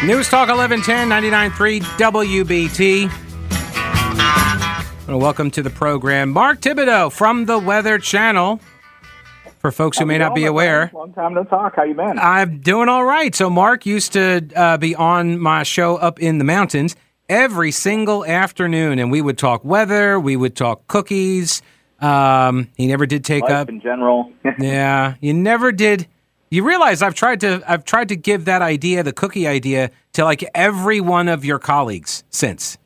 News 0.05 0.27
Talk 0.27 0.49
1110 0.49 1.07
99.3 1.07 1.79
WBT. 1.97 3.09
Well, 5.07 5.19
welcome 5.19 5.49
to 5.51 5.63
the 5.63 5.69
program. 5.69 6.31
Mark 6.31 6.59
Thibodeau 6.59 7.09
from 7.09 7.45
the 7.45 7.57
Weather 7.57 7.97
Channel. 7.99 8.59
For 9.63 9.71
folks 9.71 9.97
who 9.97 10.05
may 10.05 10.17
not 10.17 10.35
be 10.35 10.43
aware, 10.43 10.91
long 10.93 11.13
time 11.13 11.35
no 11.35 11.45
talk. 11.45 11.77
How 11.77 11.83
you 11.83 11.93
been? 11.93 12.19
I'm 12.19 12.59
doing 12.59 12.89
all 12.89 13.05
right. 13.05 13.33
So 13.33 13.49
Mark 13.49 13.85
used 13.85 14.11
to 14.11 14.45
uh, 14.57 14.75
be 14.75 14.93
on 14.93 15.39
my 15.39 15.63
show 15.63 15.95
up 15.95 16.19
in 16.19 16.37
the 16.37 16.43
mountains 16.43 16.97
every 17.29 17.71
single 17.71 18.25
afternoon, 18.25 18.99
and 18.99 19.09
we 19.09 19.21
would 19.21 19.37
talk 19.37 19.63
weather, 19.63 20.19
we 20.19 20.35
would 20.35 20.57
talk 20.57 20.85
cookies. 20.87 21.61
Um, 22.01 22.71
he 22.75 22.87
never 22.87 23.05
did 23.05 23.23
take 23.23 23.43
Life 23.43 23.51
up 23.53 23.69
in 23.69 23.79
general. 23.79 24.33
yeah, 24.59 25.15
you 25.21 25.33
never 25.33 25.71
did. 25.71 26.07
You 26.51 26.67
realize 26.67 27.01
I've 27.01 27.15
tried 27.15 27.39
to 27.39 27.63
I've 27.65 27.85
tried 27.85 28.09
to 28.09 28.17
give 28.17 28.43
that 28.43 28.61
idea, 28.61 29.01
the 29.01 29.13
cookie 29.13 29.47
idea, 29.47 29.91
to 30.11 30.25
like 30.25 30.43
every 30.53 30.99
one 30.99 31.29
of 31.29 31.45
your 31.45 31.57
colleagues 31.57 32.25
since. 32.29 32.77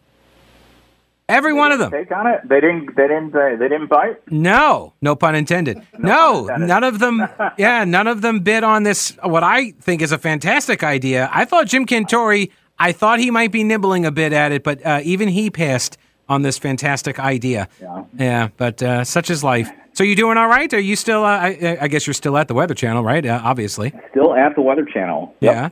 Every 1.30 1.52
one 1.52 1.74
of 1.74 1.80
them. 1.80 1.92
Take 1.92 2.12
on 2.12 2.26
it. 2.26 2.40
They 2.48 2.62
didn't. 2.62 2.96
They 2.96 3.08
didn't. 3.08 3.36
Uh, 3.36 3.58
they 3.60 3.68
didn't 3.68 3.88
bite. 3.88 4.16
No, 4.32 4.94
no 5.02 5.16
pun 5.16 5.36
intended. 5.36 5.82
No, 6.00 6.46
none 6.58 6.84
of 6.84 7.00
them. 7.00 7.28
Yeah, 7.58 7.84
none 7.84 8.08
of 8.08 8.22
them 8.22 8.40
bid 8.40 8.64
on 8.64 8.84
this. 8.84 9.18
What 9.24 9.44
I 9.44 9.72
think 9.72 10.02
is 10.02 10.12
a 10.12 10.18
fantastic 10.18 10.84
idea. 10.84 11.30
I 11.34 11.44
thought 11.46 11.68
Jim 11.68 11.86
Cantore. 11.86 12.50
I 12.80 12.92
thought 12.92 13.20
he 13.20 13.32
might 13.32 13.52
be 13.52 13.64
nibbling 13.64 14.06
a 14.06 14.12
bit 14.12 14.32
at 14.32 14.52
it, 14.52 14.64
but 14.64 14.86
uh, 14.86 15.00
even 15.04 15.28
he 15.30 15.50
passed 15.50 15.98
on 16.30 16.44
this 16.44 16.58
fantastic 16.58 17.20
idea. 17.20 17.68
Yeah. 17.82 18.04
Yeah, 18.14 18.48
but 18.58 18.82
uh, 18.84 19.04
such 19.04 19.30
is 19.30 19.44
life. 19.44 19.70
So 19.94 20.04
you 20.04 20.16
doing 20.16 20.38
all 20.38 20.48
right? 20.48 20.72
Are 20.74 20.80
you 20.80 20.96
still? 20.96 21.24
Uh, 21.26 21.40
I, 21.40 21.78
I 21.82 21.88
guess 21.88 22.06
you're 22.08 22.14
still 22.14 22.38
at 22.38 22.48
the 22.48 22.54
Weather 22.54 22.76
Channel, 22.76 23.04
right? 23.04 23.26
Uh, 23.26 23.42
obviously. 23.44 23.92
Still 24.12 24.34
at 24.36 24.56
the 24.56 24.62
Weather 24.62 24.86
Channel. 24.86 25.34
Yep. 25.42 25.54
Yeah. 25.54 25.70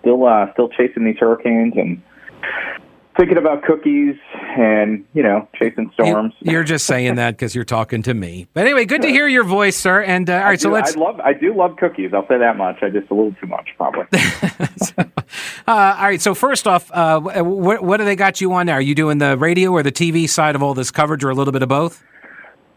Still. 0.00 0.26
Uh, 0.26 0.52
still 0.52 0.68
chasing 0.68 1.04
these 1.04 1.16
hurricanes 1.18 1.72
and 1.76 2.00
thinking 3.16 3.36
about 3.36 3.62
cookies 3.62 4.16
and 4.56 5.04
you 5.12 5.22
know 5.22 5.48
chasing 5.58 5.90
storms. 5.94 6.34
You, 6.40 6.58
are 6.58 6.64
just 6.64 6.86
saying 6.86 7.16
that 7.16 7.32
because 7.32 7.54
you're 7.54 7.64
talking 7.64 8.02
to 8.02 8.14
me. 8.14 8.46
But 8.54 8.66
anyway, 8.66 8.84
good 8.84 9.02
to 9.02 9.08
hear 9.08 9.28
your 9.28 9.44
voice, 9.44 9.76
sir. 9.76 10.02
And 10.02 10.28
uh, 10.28 10.34
all 10.34 10.40
right, 10.40 10.52
I 10.52 10.56
so 10.56 10.70
let's. 10.70 10.96
I 10.96 11.00
love. 11.00 11.20
I 11.20 11.32
do 11.32 11.54
love 11.54 11.76
cookies. 11.76 12.12
I'll 12.14 12.26
say 12.28 12.38
that 12.38 12.56
much. 12.56 12.82
I 12.82 12.90
just 12.90 13.10
a 13.10 13.14
little 13.14 13.34
too 13.40 13.46
much, 13.46 13.68
probably. 13.76 14.06
uh, 14.98 15.04
all 15.66 16.04
right. 16.04 16.20
So 16.20 16.34
first 16.34 16.66
off, 16.66 16.90
uh, 16.92 17.20
what, 17.20 17.82
what 17.82 17.96
do 17.98 18.04
they 18.04 18.16
got 18.16 18.40
you 18.40 18.52
on 18.52 18.66
now? 18.66 18.74
Are 18.74 18.80
you 18.80 18.94
doing 18.94 19.18
the 19.18 19.36
radio 19.36 19.72
or 19.72 19.82
the 19.82 19.92
TV 19.92 20.28
side 20.28 20.54
of 20.54 20.62
all 20.62 20.74
this 20.74 20.90
coverage, 20.90 21.24
or 21.24 21.30
a 21.30 21.34
little 21.34 21.52
bit 21.52 21.62
of 21.62 21.68
both? 21.68 22.02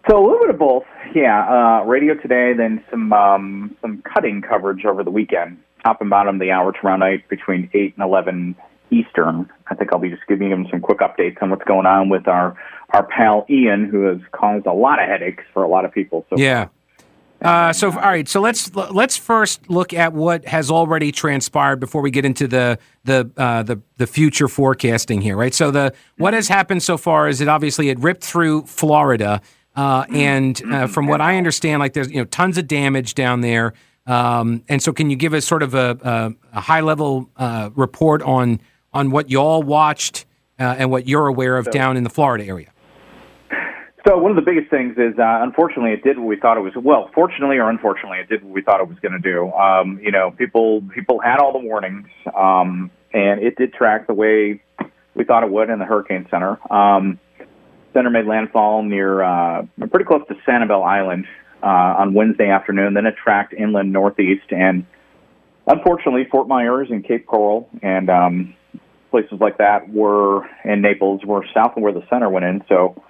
So 0.09 0.17
a 0.17 0.23
little 0.23 0.39
bit 0.39 0.51
of 0.51 0.59
both. 0.59 0.83
Yeah, 1.15 1.81
uh, 1.81 1.85
radio 1.85 2.13
today, 2.15 2.53
then 2.55 2.83
some 2.91 3.11
um, 3.13 3.75
some 3.81 4.03
cutting 4.13 4.41
coverage 4.41 4.85
over 4.85 5.03
the 5.03 5.11
weekend. 5.11 5.57
Top 5.83 6.01
and 6.01 6.09
bottom 6.09 6.35
of 6.35 6.41
the 6.41 6.51
hour 6.51 6.71
tomorrow 6.71 6.97
night 6.97 7.27
between 7.29 7.69
eight 7.73 7.93
and 7.95 8.03
eleven 8.03 8.55
Eastern. 8.91 9.49
I 9.67 9.75
think 9.75 9.91
I'll 9.91 9.99
be 9.99 10.09
just 10.09 10.27
giving 10.27 10.49
them 10.49 10.67
some 10.69 10.81
quick 10.81 10.99
updates 10.99 11.41
on 11.41 11.49
what's 11.49 11.63
going 11.63 11.85
on 11.85 12.09
with 12.09 12.27
our 12.27 12.55
our 12.91 13.03
pal 13.03 13.45
Ian, 13.49 13.85
who 13.85 14.03
has 14.03 14.19
caused 14.31 14.65
a 14.65 14.73
lot 14.73 15.01
of 15.01 15.07
headaches 15.07 15.43
for 15.53 15.63
a 15.63 15.67
lot 15.67 15.85
of 15.85 15.91
people. 15.91 16.25
So 16.29 16.37
Yeah. 16.37 16.67
Uh, 17.41 17.73
so 17.73 17.91
all 17.91 17.97
right, 17.97 18.27
so 18.27 18.39
let's 18.39 18.73
let's 18.73 19.17
first 19.17 19.69
look 19.69 19.93
at 19.93 20.13
what 20.13 20.45
has 20.45 20.71
already 20.71 21.11
transpired 21.11 21.79
before 21.79 22.01
we 22.01 22.09
get 22.09 22.25
into 22.25 22.47
the 22.47 22.79
the 23.03 23.29
uh, 23.37 23.61
the 23.61 23.79
the 23.97 24.07
future 24.07 24.47
forecasting 24.47 25.21
here, 25.21 25.35
right? 25.35 25.53
So 25.53 25.69
the 25.69 25.93
what 26.17 26.33
has 26.33 26.47
happened 26.47 26.81
so 26.81 26.97
far 26.97 27.27
is 27.27 27.41
it 27.41 27.47
obviously 27.47 27.89
it 27.89 27.99
ripped 27.99 28.23
through 28.23 28.63
Florida, 28.63 29.41
uh, 29.75 30.05
and 30.09 30.59
uh, 30.71 30.87
from 30.87 31.07
what 31.07 31.19
I 31.19 31.37
understand, 31.37 31.81
like 31.81 31.93
there's 31.93 32.09
you 32.09 32.17
know 32.17 32.25
tons 32.25 32.57
of 32.57 32.67
damage 32.67 33.15
down 33.15 33.41
there. 33.41 33.73
Um, 34.07 34.63
and 34.69 34.81
so, 34.81 34.93
can 34.93 35.09
you 35.09 35.15
give 35.15 35.33
us 35.33 35.45
sort 35.45 35.61
of 35.63 35.73
a, 35.73 35.97
a, 36.01 36.57
a 36.57 36.61
high 36.61 36.81
level 36.81 37.29
uh, 37.35 37.69
report 37.75 38.21
on 38.21 38.61
on 38.95 39.11
what 39.11 39.29
y'all 39.29 39.61
watched 39.61 40.25
uh, 40.57 40.75
and 40.79 40.89
what 40.89 41.07
you're 41.07 41.27
aware 41.27 41.57
of 41.57 41.69
down 41.69 41.97
in 41.97 42.03
the 42.03 42.09
Florida 42.09 42.45
area? 42.45 42.71
So 44.07 44.17
one 44.17 44.29
of 44.31 44.35
the 44.35 44.43
biggest 44.43 44.69
things 44.69 44.93
is, 44.97 45.17
uh, 45.17 45.39
unfortunately, 45.41 45.91
it 45.91 46.03
did 46.03 46.19
what 46.19 46.27
we 46.27 46.39
thought 46.39 46.57
it 46.57 46.61
was. 46.61 46.73
Well, 46.75 47.09
fortunately 47.13 47.57
or 47.57 47.69
unfortunately, 47.69 48.19
it 48.19 48.29
did 48.29 48.43
what 48.43 48.53
we 48.53 48.61
thought 48.61 48.79
it 48.79 48.87
was 48.87 48.99
going 48.99 49.13
to 49.13 49.19
do. 49.19 49.51
Um, 49.51 49.99
you 50.01 50.11
know, 50.11 50.31
people 50.31 50.83
people 50.93 51.19
had 51.19 51.39
all 51.39 51.51
the 51.51 51.59
warnings, 51.59 52.07
um, 52.37 52.91
and 53.13 53.41
it 53.41 53.57
did 53.57 53.73
track 53.73 54.07
the 54.07 54.13
way 54.13 54.61
we 55.15 55.23
thought 55.23 55.43
it 55.43 55.49
would 55.49 55.69
in 55.69 55.79
the 55.79 55.85
Hurricane 55.85 56.27
Center. 56.29 56.59
Um, 56.71 57.19
center 57.93 58.11
made 58.11 58.27
landfall 58.27 58.83
near 58.83 59.23
uh, 59.23 59.65
pretty 59.89 60.05
close 60.05 60.21
to 60.27 60.35
Sanibel 60.47 60.85
Island 60.85 61.25
uh, 61.63 61.97
on 61.97 62.13
Wednesday 62.13 62.49
afternoon. 62.49 62.93
Then 62.93 63.07
it 63.07 63.15
tracked 63.17 63.53
inland 63.53 63.91
northeast, 63.91 64.51
and 64.51 64.85
unfortunately, 65.65 66.27
Fort 66.29 66.47
Myers 66.47 66.89
and 66.91 67.03
Cape 67.03 67.25
Coral 67.25 67.67
and 67.81 68.11
um, 68.11 68.53
places 69.15 69.39
like 69.39 69.57
that 69.59 69.87
were 69.93 70.45
in 70.65 70.81
Naples 70.81 71.21
were 71.23 71.45
south 71.53 71.77
of 71.77 71.83
where 71.83 71.93
the 71.93 72.03
center 72.09 72.29
went 72.29 72.43
in. 72.43 72.61
So 72.67 73.01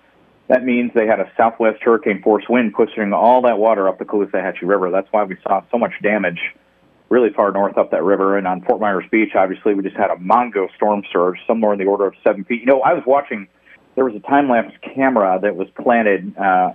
that 0.49 0.63
means 0.63 0.91
they 0.93 1.07
had 1.07 1.19
a 1.19 1.31
southwest 1.35 1.81
hurricane 1.81 2.21
force 2.21 2.43
wind 2.47 2.75
pushing 2.75 3.11
all 3.11 3.41
that 3.41 3.57
water 3.57 3.89
up 3.89 3.97
the 3.97 4.05
Caloosahatchee 4.05 4.61
River. 4.61 4.91
That's 4.91 5.07
why 5.09 5.23
we 5.23 5.35
saw 5.41 5.63
so 5.71 5.79
much 5.79 5.93
damage 6.03 6.39
really 7.09 7.31
far 7.35 7.51
north 7.51 7.75
up 7.75 7.89
that 7.89 8.03
river. 8.03 8.37
And 8.37 8.45
on 8.45 8.61
Fort 8.61 8.79
Myers 8.79 9.05
Beach, 9.09 9.31
obviously, 9.33 9.73
we 9.73 9.81
just 9.81 9.95
had 9.95 10.11
a 10.11 10.15
Mongo 10.17 10.67
storm 10.75 11.01
surge, 11.11 11.39
somewhere 11.47 11.73
in 11.73 11.79
the 11.79 11.85
order 11.85 12.05
of 12.05 12.13
seven 12.23 12.43
feet. 12.43 12.59
You 12.59 12.67
know, 12.67 12.81
I 12.81 12.93
was 12.93 13.01
watching, 13.07 13.47
there 13.95 14.05
was 14.05 14.13
a 14.13 14.19
time 14.19 14.47
lapse 14.47 14.75
camera 14.83 15.39
that 15.41 15.55
was 15.55 15.67
planted 15.81 16.37
uh, 16.37 16.73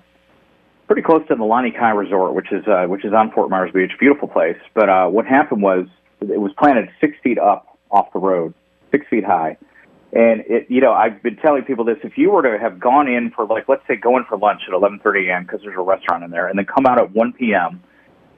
pretty 0.88 1.02
close 1.02 1.22
to 1.28 1.36
the 1.36 1.44
Lani 1.44 1.70
Kai 1.70 1.90
Resort, 1.90 2.34
which 2.34 2.50
is 2.50 2.66
uh, 2.66 2.86
which 2.86 3.04
is 3.04 3.12
on 3.12 3.30
Fort 3.30 3.48
Myers 3.48 3.70
Beach, 3.72 3.92
beautiful 4.00 4.26
place. 4.26 4.58
But 4.74 4.88
uh, 4.88 5.06
what 5.06 5.24
happened 5.24 5.62
was 5.62 5.86
it 6.20 6.40
was 6.40 6.50
planted 6.58 6.88
six 7.00 7.16
feet 7.22 7.38
up 7.38 7.78
off 7.92 8.12
the 8.12 8.18
road, 8.18 8.54
six 8.90 9.06
feet 9.08 9.24
high. 9.24 9.56
And 10.12 10.40
it, 10.48 10.66
you 10.68 10.80
know, 10.80 10.92
I've 10.92 11.22
been 11.22 11.36
telling 11.36 11.62
people 11.62 11.84
this: 11.84 11.98
if 12.02 12.18
you 12.18 12.30
were 12.30 12.42
to 12.42 12.58
have 12.58 12.80
gone 12.80 13.08
in 13.08 13.30
for, 13.30 13.46
like, 13.46 13.68
let's 13.68 13.86
say, 13.86 13.96
go 13.96 14.16
in 14.16 14.24
for 14.24 14.36
lunch 14.36 14.62
at 14.66 14.74
11:30 14.74 15.28
a.m. 15.28 15.44
because 15.44 15.60
there's 15.62 15.76
a 15.78 15.82
restaurant 15.82 16.24
in 16.24 16.30
there, 16.30 16.48
and 16.48 16.58
then 16.58 16.66
come 16.66 16.84
out 16.86 16.98
at 16.98 17.14
1 17.14 17.32
p.m., 17.34 17.82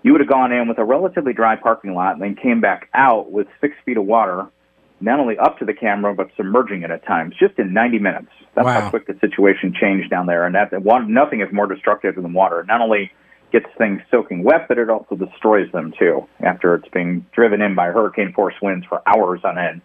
you 0.03 0.13
would 0.13 0.21
have 0.21 0.29
gone 0.29 0.53
in 0.53 0.69
with 0.69 0.79
a 0.79 0.85
relatively 0.85 1.33
dry 1.33 1.57
parking 1.57 1.95
lot, 1.95 2.13
and 2.13 2.23
then 2.23 2.35
came 2.35 2.61
back 2.61 2.91
out 2.93 3.33
with 3.33 3.47
six 3.61 3.75
feet 3.87 3.97
of 3.97 4.05
water, 4.05 4.47
not 5.01 5.19
only 5.19 5.39
up 5.39 5.59
to 5.61 5.65
the 5.65 5.73
camera 5.73 6.15
but 6.15 6.29
submerging 6.37 6.83
it 6.83 6.91
at 6.91 7.07
times, 7.07 7.35
just 7.39 7.59
in 7.59 7.73
90 7.73 7.99
minutes. 8.01 8.29
That's 8.55 8.67
Wow. 8.67 8.83
how 8.83 8.91
quick 8.91 9.07
the 9.07 9.17
situation 9.21 9.73
changed 9.73 10.11
down 10.11 10.27
there, 10.27 10.45
and 10.45 10.55
that 10.55 10.73
that 10.73 10.83
one, 10.83 11.15
nothing 11.15 11.41
is 11.41 11.51
more 11.53 11.67
destructive 11.67 12.17
than 12.17 12.35
water. 12.35 12.65
Not 12.69 12.83
only 12.83 13.11
gets 13.51 13.67
things 13.79 14.03
soaking 14.11 14.45
wet, 14.45 14.69
but 14.69 14.77
it 14.77 14.91
also 14.91 15.15
destroys 15.15 15.73
them 15.73 15.95
too 15.99 16.27
after 16.41 16.75
it's 16.75 16.89
being 16.89 17.25
driven 17.33 17.63
in 17.63 17.75
by 17.75 17.87
hurricane 17.87 18.35
force 18.35 18.55
winds 18.61 18.85
for 18.87 19.01
hours 19.07 19.41
on 19.45 19.57
end 19.57 19.81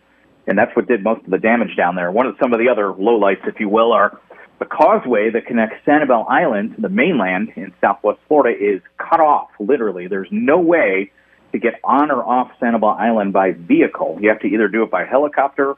and 0.47 0.57
that's 0.57 0.75
what 0.75 0.87
did 0.87 1.03
most 1.03 1.23
of 1.25 1.29
the 1.29 1.37
damage 1.37 1.75
down 1.75 1.95
there. 1.95 2.11
One 2.11 2.25
of 2.25 2.35
some 2.41 2.53
of 2.53 2.59
the 2.59 2.69
other 2.69 2.93
lowlights, 2.93 3.47
if 3.47 3.59
you 3.59 3.69
will, 3.69 3.91
are 3.91 4.19
the 4.59 4.65
causeway 4.65 5.29
that 5.31 5.45
connects 5.45 5.75
Sanibel 5.85 6.25
Island 6.29 6.75
to 6.75 6.81
the 6.81 6.89
mainland 6.89 7.51
in 7.55 7.73
southwest 7.79 8.19
Florida 8.27 8.57
is 8.57 8.81
cut 8.97 9.19
off. 9.19 9.49
Literally, 9.59 10.07
there's 10.07 10.29
no 10.31 10.59
way 10.59 11.11
to 11.51 11.59
get 11.59 11.75
on 11.83 12.09
or 12.11 12.23
off 12.23 12.51
Sanibel 12.61 12.97
Island 12.97 13.33
by 13.33 13.51
vehicle. 13.51 14.17
You 14.21 14.29
have 14.29 14.39
to 14.39 14.47
either 14.47 14.67
do 14.67 14.83
it 14.83 14.89
by 14.89 15.05
helicopter 15.05 15.75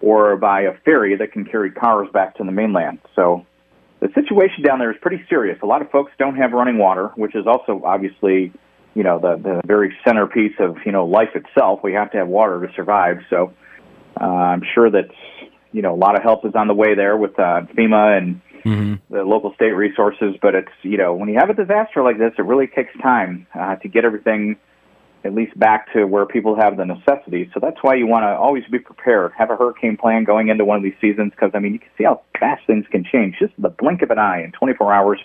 or 0.00 0.36
by 0.36 0.62
a 0.62 0.74
ferry 0.84 1.16
that 1.16 1.32
can 1.32 1.44
carry 1.44 1.70
cars 1.70 2.08
back 2.12 2.36
to 2.36 2.44
the 2.44 2.52
mainland. 2.52 2.98
So 3.14 3.44
the 4.00 4.08
situation 4.14 4.62
down 4.62 4.78
there 4.78 4.90
is 4.90 4.98
pretty 5.00 5.24
serious. 5.28 5.58
A 5.62 5.66
lot 5.66 5.82
of 5.82 5.90
folks 5.90 6.12
don't 6.18 6.36
have 6.36 6.52
running 6.52 6.78
water, 6.78 7.08
which 7.16 7.34
is 7.34 7.46
also 7.46 7.82
obviously, 7.84 8.52
you 8.94 9.02
know, 9.02 9.18
the, 9.18 9.36
the 9.36 9.60
very 9.66 9.96
centerpiece 10.06 10.54
of, 10.58 10.76
you 10.84 10.92
know, 10.92 11.06
life 11.06 11.30
itself. 11.34 11.80
We 11.82 11.92
have 11.92 12.10
to 12.12 12.18
have 12.18 12.28
water 12.28 12.66
to 12.66 12.72
survive. 12.74 13.18
So 13.30 13.52
uh, 14.20 14.24
I'm 14.24 14.62
sure 14.74 14.90
that, 14.90 15.10
you 15.72 15.82
know, 15.82 15.94
a 15.94 15.96
lot 15.96 16.16
of 16.16 16.22
help 16.22 16.44
is 16.44 16.54
on 16.54 16.68
the 16.68 16.74
way 16.74 16.94
there 16.94 17.16
with 17.16 17.38
uh, 17.38 17.62
FEMA 17.76 18.18
and 18.18 18.40
the 19.10 19.22
local 19.24 19.52
state 19.54 19.72
resources. 19.72 20.36
But 20.40 20.54
it's, 20.54 20.72
you 20.82 20.96
know, 20.96 21.14
when 21.14 21.28
you 21.28 21.36
have 21.38 21.50
a 21.50 21.54
disaster 21.54 22.02
like 22.02 22.18
this, 22.18 22.32
it 22.38 22.42
really 22.42 22.66
takes 22.66 22.92
time 23.00 23.46
uh, 23.54 23.76
to 23.76 23.88
get 23.88 24.04
everything 24.04 24.56
at 25.24 25.34
least 25.34 25.58
back 25.58 25.90
to 25.94 26.04
where 26.04 26.26
people 26.26 26.54
have 26.54 26.76
the 26.76 26.84
necessities. 26.84 27.48
So 27.54 27.60
that's 27.60 27.78
why 27.82 27.94
you 27.94 28.06
want 28.06 28.24
to 28.24 28.36
always 28.36 28.64
be 28.70 28.78
prepared. 28.78 29.32
Have 29.36 29.50
a 29.50 29.56
hurricane 29.56 29.96
plan 29.96 30.24
going 30.24 30.48
into 30.48 30.64
one 30.64 30.76
of 30.76 30.82
these 30.82 30.96
seasons 31.00 31.30
because, 31.30 31.50
I 31.54 31.60
mean, 31.60 31.72
you 31.72 31.78
can 31.78 31.88
see 31.96 32.04
how 32.04 32.22
fast 32.38 32.66
things 32.66 32.84
can 32.90 33.04
change. 33.10 33.36
Just 33.38 33.54
the 33.58 33.70
blink 33.70 34.02
of 34.02 34.10
an 34.10 34.18
eye 34.18 34.42
in 34.44 34.52
24 34.52 34.92
hours, 34.92 35.18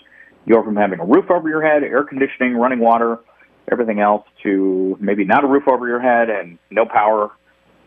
you 0.46 0.54
go 0.54 0.64
from 0.64 0.76
having 0.76 1.00
a 1.00 1.04
roof 1.04 1.30
over 1.30 1.48
your 1.48 1.62
head, 1.62 1.82
air 1.82 2.04
conditioning, 2.04 2.54
running 2.54 2.78
water, 2.78 3.18
everything 3.70 4.00
else 4.00 4.26
to 4.42 4.96
maybe 5.00 5.24
not 5.24 5.44
a 5.44 5.46
roof 5.46 5.68
over 5.68 5.86
your 5.86 6.00
head 6.00 6.30
and 6.30 6.58
no 6.70 6.86
power 6.86 7.30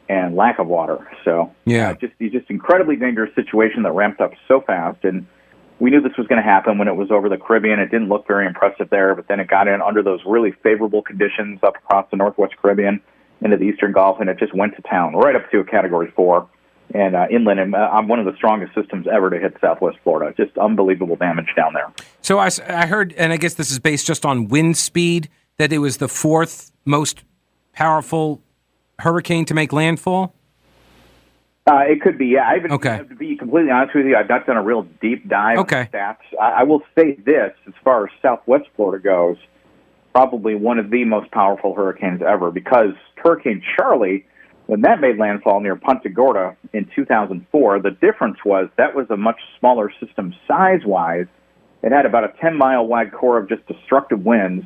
and 0.10 0.36
lack 0.36 0.60
of 0.60 0.68
water. 0.68 1.08
So 1.24 1.52
Yeah. 1.66 1.92
uh, 1.92 1.94
just 1.96 2.14
just 2.20 2.50
incredibly 2.50 2.96
dangerous 2.96 3.34
situation 3.36 3.84
that 3.84 3.92
ramped 3.92 4.22
up 4.22 4.34
so 4.48 4.62
fast 4.62 5.04
and 5.04 5.26
we 5.80 5.90
knew 5.90 6.02
this 6.02 6.16
was 6.18 6.28
going 6.28 6.42
to 6.42 6.48
happen 6.48 6.78
when 6.78 6.88
it 6.88 6.96
was 6.96 7.12
over 7.12 7.30
the 7.30 7.38
Caribbean. 7.38 7.80
It 7.80 7.92
didn't 7.92 8.10
look 8.10 8.28
very 8.28 8.46
impressive 8.46 8.90
there, 8.90 9.16
but 9.16 9.28
then 9.28 9.40
it 9.40 9.48
got 9.48 9.68
in 9.68 9.82
under 9.82 10.04
those 10.04 10.22
really 10.26 10.52
favorable 10.64 11.02
conditions 11.02 11.60
up 11.64 11.76
across 11.76 12.10
the 12.12 12.18
Northwest 12.18 12.54
Caribbean 12.62 13.02
into 13.42 13.58
the 13.58 13.66
Eastern 13.66 13.92
Gulf, 13.92 14.20
and 14.20 14.30
it 14.30 14.38
just 14.40 14.54
went 14.54 14.76
to 14.76 14.82
town 14.84 15.16
right 15.16 15.36
up 15.36 15.50
to 15.52 15.60
a 15.60 15.64
Category 15.64 16.12
Four 16.16 16.48
and 16.94 17.16
uh, 17.16 17.28
inland. 17.30 17.60
And 17.60 17.76
uh, 17.76 17.90
I'm 17.92 18.08
one 18.08 18.20
of 18.20 18.26
the 18.26 18.36
strongest 18.36 18.74
systems 18.76 19.08
ever 19.12 19.30
to 19.30 19.40
hit 19.40 19.58
Southwest 19.60 19.98
Florida. 20.04 20.34
Just 20.38 20.58
unbelievable 20.58 21.16
damage 21.16 21.50
down 21.56 21.74
there. 21.74 21.92
So 22.22 22.40
I 22.40 22.86
heard, 22.86 23.14
and 23.14 23.34
I 23.34 23.38
guess 23.38 23.56
this 23.56 23.72
is 23.72 23.80
based 23.80 24.06
just 24.06 24.26
on 24.26 24.48
wind 24.48 24.78
speed, 24.78 25.30
that 25.58 25.74
it 25.74 25.80
was 25.80 25.98
the 25.98 26.08
fourth 26.08 26.72
most 26.86 27.24
powerful 27.74 28.42
hurricane 29.00 29.46
to 29.46 29.54
make 29.54 29.74
landfall. 29.74 30.34
Uh, 31.66 31.80
it 31.88 32.02
could 32.02 32.18
be, 32.18 32.28
yeah. 32.28 32.50
I 32.50 32.58
even, 32.58 32.72
Okay. 32.74 32.98
To 32.98 33.16
be 33.16 33.38
completely 33.38 33.72
honest 33.72 33.96
with 33.96 34.06
you, 34.06 34.18
I've 34.18 34.28
not 34.28 34.46
done 34.46 34.58
a 34.58 34.62
real 34.64 34.86
deep 35.02 35.30
dive 35.30 35.60
Okay. 35.60 35.80
on 35.82 35.88
stats. 35.88 36.18
I, 36.40 36.50
I 36.60 36.64
will 36.64 36.82
say 36.98 37.16
this, 37.26 37.54
as 37.68 37.74
far 37.84 38.06
as 38.06 38.12
Southwest 38.22 38.66
Florida 38.76 39.02
goes, 39.02 39.38
probably 40.14 40.56
one 40.56 40.78
of 40.78 40.90
the 40.90 41.06
most 41.06 41.32
powerful 41.32 41.74
hurricanes 41.74 42.22
ever 42.22 42.52
because 42.52 42.94
Hurricane 43.16 43.64
Charley, 43.76 44.26
when 44.68 44.82
that 44.82 45.00
made 45.00 45.18
landfall 45.18 45.62
near 45.62 45.76
Punta 45.78 46.10
Gorda 46.10 46.56
in 46.74 46.90
2004, 46.94 47.80
the 47.80 47.92
difference 47.92 48.38
was 48.46 48.70
that 48.78 48.94
was 48.94 49.10
a 49.10 49.18
much 49.18 49.40
smaller 49.60 49.92
system 50.06 50.36
size-wise. 50.48 51.28
It 51.82 51.92
had 51.92 52.06
about 52.06 52.26
a 52.26 52.30
10-mile 52.44 52.86
wide 52.88 53.12
core 53.14 53.38
of 53.38 53.48
just 53.50 53.66
destructive 53.68 54.24
winds. 54.26 54.66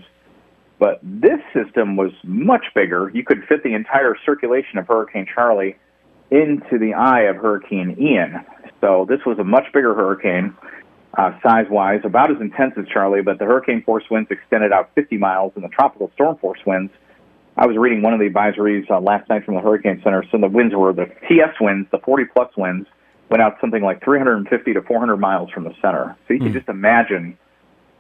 But 0.80 1.00
this 1.02 1.40
system 1.54 1.96
was 1.96 2.12
much 2.24 2.66
bigger. 2.76 3.12
You 3.14 3.24
could 3.24 3.44
fit 3.48 3.64
the 3.64 3.74
entire 3.74 4.16
circulation 4.26 4.78
of 4.78 4.88
Hurricane 4.88 5.26
Charley 5.34 5.76
into 6.30 6.78
the 6.78 6.94
eye 6.94 7.24
of 7.24 7.38
Hurricane 7.38 7.96
Ian. 8.00 8.46
So 8.82 9.06
this 9.10 9.20
was 9.26 9.40
a 9.40 9.44
much 9.44 9.66
bigger 9.74 9.96
hurricane, 9.96 10.56
uh, 11.18 11.32
size-wise, 11.42 12.02
about 12.04 12.30
as 12.30 12.40
intense 12.40 12.74
as 12.78 12.86
Charley, 12.88 13.22
but 13.22 13.40
the 13.40 13.46
hurricane 13.46 13.82
force 13.84 14.04
winds 14.12 14.30
extended 14.30 14.72
out 14.72 14.92
50 14.94 15.18
miles, 15.18 15.54
and 15.56 15.64
the 15.64 15.70
tropical 15.70 16.12
storm 16.14 16.38
force 16.38 16.60
winds. 16.66 16.92
I 17.56 17.66
was 17.66 17.76
reading 17.76 18.04
one 18.04 18.14
of 18.14 18.20
the 18.20 18.30
advisories 18.30 18.90
uh, 18.92 19.00
last 19.00 19.28
night 19.30 19.46
from 19.46 19.56
the 19.56 19.62
Hurricane 19.62 20.00
Center. 20.04 20.24
So 20.32 20.38
the 20.38 20.48
winds 20.48 20.76
were 20.76 20.94
the 20.94 21.08
TS 21.28 21.56
winds, 21.60 21.90
the 21.92 21.98
40-plus 21.98 22.56
winds, 22.56 22.88
went 23.30 23.42
out 23.42 23.58
something 23.60 23.82
like 23.82 24.04
350 24.04 24.74
to 24.74 24.82
400 24.84 25.18
miles 25.18 25.50
from 25.50 25.64
the 25.64 25.74
center. 25.82 26.16
So 26.28 26.36
you 26.36 26.40
can 26.40 26.54
just 26.54 26.70
imagine, 26.70 27.38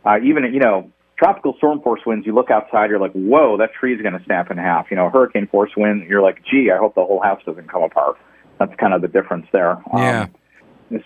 uh, 0.05 0.19
even 0.23 0.43
you 0.53 0.59
know, 0.59 0.91
tropical 1.17 1.55
storm 1.57 1.81
force 1.81 2.01
winds. 2.05 2.25
You 2.25 2.33
look 2.33 2.51
outside, 2.51 2.89
you're 2.89 2.99
like, 2.99 3.13
whoa, 3.13 3.57
that 3.57 3.73
tree's 3.73 4.01
going 4.01 4.17
to 4.17 4.23
snap 4.25 4.51
in 4.51 4.57
half. 4.57 4.87
You 4.89 4.97
know, 4.97 5.09
hurricane 5.09 5.47
force 5.47 5.71
wind, 5.75 6.07
you're 6.07 6.21
like, 6.21 6.43
gee, 6.49 6.69
I 6.71 6.77
hope 6.77 6.95
the 6.95 7.03
whole 7.05 7.21
house 7.21 7.41
doesn't 7.45 7.69
come 7.69 7.83
apart. 7.83 8.17
That's 8.59 8.73
kind 8.79 8.93
of 8.93 9.01
the 9.01 9.07
difference 9.07 9.47
there. 9.51 9.71
Um, 9.71 9.83
Yeah. 9.93 10.27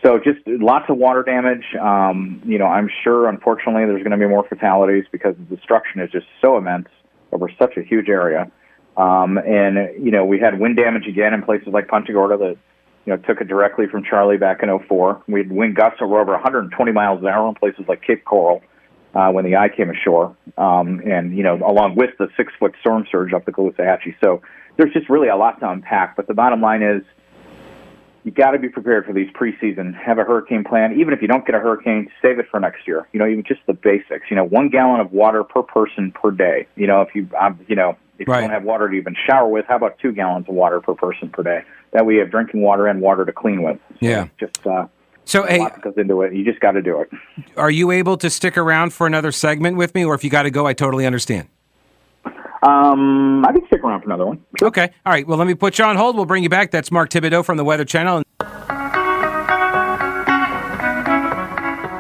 so 0.03 0.19
just 0.19 0.39
lots 0.45 0.89
of 0.89 0.97
water 0.97 1.23
damage. 1.23 1.63
Um, 1.81 2.41
you 2.45 2.57
know, 2.57 2.65
I'm 2.67 2.89
sure, 3.03 3.27
unfortunately, 3.27 3.85
there's 3.85 4.03
going 4.03 4.11
to 4.11 4.17
be 4.17 4.27
more 4.27 4.45
fatalities 4.47 5.05
because 5.11 5.35
the 5.37 5.55
destruction 5.55 6.01
is 6.01 6.11
just 6.11 6.27
so 6.41 6.57
immense 6.57 6.87
over 7.31 7.49
such 7.57 7.77
a 7.77 7.81
huge 7.81 8.09
area. 8.09 8.51
Um, 8.97 9.37
and 9.37 10.03
you 10.03 10.11
know, 10.11 10.25
we 10.25 10.39
had 10.39 10.59
wind 10.59 10.75
damage 10.75 11.07
again 11.07 11.33
in 11.33 11.41
places 11.43 11.69
like 11.69 11.87
Punta 11.87 12.11
Gorda 12.11 12.37
that 12.37 12.57
you 13.05 13.13
know 13.13 13.17
took 13.17 13.39
it 13.39 13.47
directly 13.47 13.87
from 13.87 14.03
Charley 14.03 14.37
back 14.37 14.61
in 14.61 14.79
'04. 14.87 15.23
We 15.29 15.39
had 15.39 15.51
wind 15.51 15.75
gusts 15.77 15.99
that 16.01 16.07
were 16.07 16.19
over 16.19 16.33
120 16.33 16.91
miles 16.91 17.21
an 17.21 17.27
hour 17.27 17.47
in 17.47 17.55
places 17.55 17.85
like 17.87 18.01
Cape 18.01 18.25
Coral 18.25 18.61
uh, 19.13 19.29
when 19.29 19.45
the 19.45 19.55
eye 19.55 19.69
came 19.69 19.89
ashore, 19.89 20.35
um, 20.57 21.01
and 21.05 21.35
you 21.35 21.43
know, 21.43 21.55
along 21.55 21.95
with 21.95 22.11
the 22.17 22.27
six-foot 22.37 22.73
storm 22.79 23.05
surge 23.11 23.33
up 23.33 23.45
the 23.45 23.51
Caloosahatchee. 23.51 24.15
So 24.23 24.41
there's 24.77 24.93
just 24.93 25.09
really 25.09 25.27
a 25.27 25.35
lot 25.35 25.59
to 25.59 25.69
unpack. 25.69 26.15
But 26.15 26.27
the 26.27 26.33
bottom 26.33 26.61
line 26.61 26.81
is 26.81 27.03
you 28.23 28.31
got 28.31 28.51
to 28.51 28.59
be 28.59 28.69
prepared 28.69 29.05
for 29.05 29.13
these 29.13 29.29
preseason. 29.31 29.93
Have 29.95 30.19
a 30.19 30.23
hurricane 30.23 30.63
plan. 30.63 30.97
Even 30.99 31.13
if 31.13 31.21
you 31.21 31.27
don't 31.27 31.45
get 31.45 31.55
a 31.55 31.59
hurricane, 31.59 32.09
save 32.21 32.39
it 32.39 32.45
for 32.49 32.59
next 32.59 32.87
year. 32.87 33.07
You 33.13 33.19
know, 33.19 33.27
even 33.27 33.43
just 33.43 33.61
the 33.67 33.73
basics. 33.73 34.27
You 34.29 34.35
know, 34.35 34.43
one 34.45 34.69
gallon 34.69 34.99
of 34.99 35.11
water 35.11 35.43
per 35.43 35.63
person 35.63 36.11
per 36.11 36.31
day. 36.31 36.67
You 36.75 36.87
know, 36.87 37.01
if 37.01 37.15
you, 37.15 37.27
um, 37.39 37.59
you 37.67 37.75
know, 37.75 37.97
if 38.19 38.27
Right. 38.27 38.37
you 38.37 38.41
don't 38.43 38.51
have 38.51 38.63
water 38.63 38.87
to 38.87 38.95
even 38.95 39.15
shower 39.27 39.47
with, 39.47 39.65
how 39.67 39.75
about 39.75 39.97
two 39.97 40.11
gallons 40.11 40.47
of 40.47 40.53
water 40.53 40.79
per 40.79 40.93
person 40.93 41.29
per 41.29 41.41
day? 41.41 41.63
That 41.93 42.05
way 42.05 42.15
you 42.15 42.19
have 42.19 42.29
drinking 42.29 42.61
water 42.61 42.85
and 42.85 43.01
water 43.01 43.25
to 43.25 43.31
clean 43.31 43.63
with. 43.63 43.79
So 43.89 43.95
Yeah. 44.07 44.27
Just 44.39 44.53
uh, 44.65 44.85
So, 45.31 45.45
a 45.45 45.47
hey, 45.47 45.59
lot 45.59 45.81
goes 45.81 45.93
into 45.95 46.23
it. 46.23 46.35
You 46.35 46.43
just 46.43 46.59
got 46.59 46.71
to 46.71 46.81
do 46.81 46.99
it. 46.99 47.09
are 47.55 47.71
you 47.71 47.89
able 47.91 48.17
to 48.17 48.29
stick 48.29 48.57
around 48.57 48.91
for 48.91 49.07
another 49.07 49.31
segment 49.31 49.77
with 49.77 49.95
me, 49.95 50.03
or 50.03 50.13
if 50.13 50.25
you 50.25 50.29
got 50.29 50.43
to 50.43 50.51
go, 50.51 50.67
I 50.67 50.73
totally 50.73 51.05
understand. 51.05 51.47
Um, 52.63 53.45
I 53.45 53.53
can 53.53 53.65
stick 53.67 53.81
around 53.81 54.01
for 54.01 54.07
another 54.07 54.25
one. 54.25 54.43
Okay. 54.61 54.89
All 55.05 55.13
right. 55.13 55.25
Well, 55.25 55.37
let 55.37 55.47
me 55.47 55.55
put 55.55 55.79
you 55.79 55.85
on 55.85 55.95
hold. 55.95 56.17
We'll 56.17 56.25
bring 56.25 56.43
you 56.43 56.49
back. 56.49 56.71
That's 56.71 56.91
Mark 56.91 57.11
Thibodeau 57.11 57.45
from 57.45 57.55
the 57.55 57.63
Weather 57.63 57.85
Channel. 57.85 58.23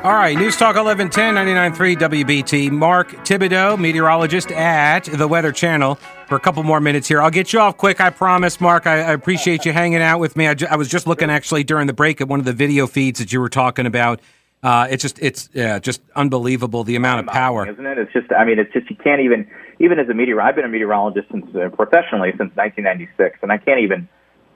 All 0.03 0.13
right, 0.13 0.35
News 0.35 0.57
Talk 0.57 0.75
1110 0.75 1.35
99.3 1.75 2.23
WBT. 2.25 2.71
Mark 2.71 3.11
Thibodeau, 3.23 3.79
meteorologist 3.79 4.51
at 4.51 5.05
the 5.05 5.27
Weather 5.27 5.51
Channel, 5.51 5.97
for 6.31 6.37
a 6.37 6.39
couple 6.39 6.63
more 6.63 6.79
minutes 6.79 7.09
here. 7.09 7.21
I'll 7.21 7.29
get 7.29 7.51
you 7.51 7.59
off 7.59 7.75
quick, 7.75 7.99
I 7.99 8.09
promise, 8.09 8.61
Mark. 8.61 8.87
I, 8.87 9.01
I 9.01 9.11
appreciate 9.11 9.65
you 9.65 9.73
hanging 9.73 10.01
out 10.01 10.21
with 10.21 10.37
me. 10.37 10.47
I, 10.47 10.53
ju- 10.53 10.67
I 10.69 10.77
was 10.77 10.87
just 10.87 11.05
looking 11.05 11.29
actually 11.29 11.65
during 11.65 11.87
the 11.87 11.93
break 11.93 12.21
at 12.21 12.29
one 12.29 12.39
of 12.39 12.45
the 12.45 12.53
video 12.53 12.87
feeds 12.87 13.19
that 13.19 13.33
you 13.33 13.41
were 13.41 13.49
talking 13.49 13.85
about. 13.85 14.21
Uh, 14.63 14.87
it's 14.89 15.01
just, 15.01 15.19
it's 15.21 15.49
yeah, 15.51 15.77
just 15.77 16.01
unbelievable 16.15 16.85
the 16.85 16.95
amount 16.95 17.19
of 17.19 17.33
power. 17.33 17.69
isn't 17.69 17.85
it? 17.85 17.97
It's 17.97 18.13
just, 18.13 18.31
I 18.31 18.45
mean, 18.45 18.59
it's 18.59 18.71
just 18.71 18.89
you 18.89 18.95
can't 18.95 19.19
even, 19.19 19.45
even 19.79 19.99
as 19.99 20.07
a 20.07 20.13
meteor. 20.13 20.39
I've 20.39 20.55
been 20.55 20.63
a 20.63 20.69
meteorologist 20.69 21.27
since 21.31 21.53
uh, 21.53 21.67
professionally 21.67 22.29
since 22.37 22.55
1996, 22.55 23.39
and 23.41 23.51
I 23.51 23.57
can't 23.57 23.81
even, 23.81 24.07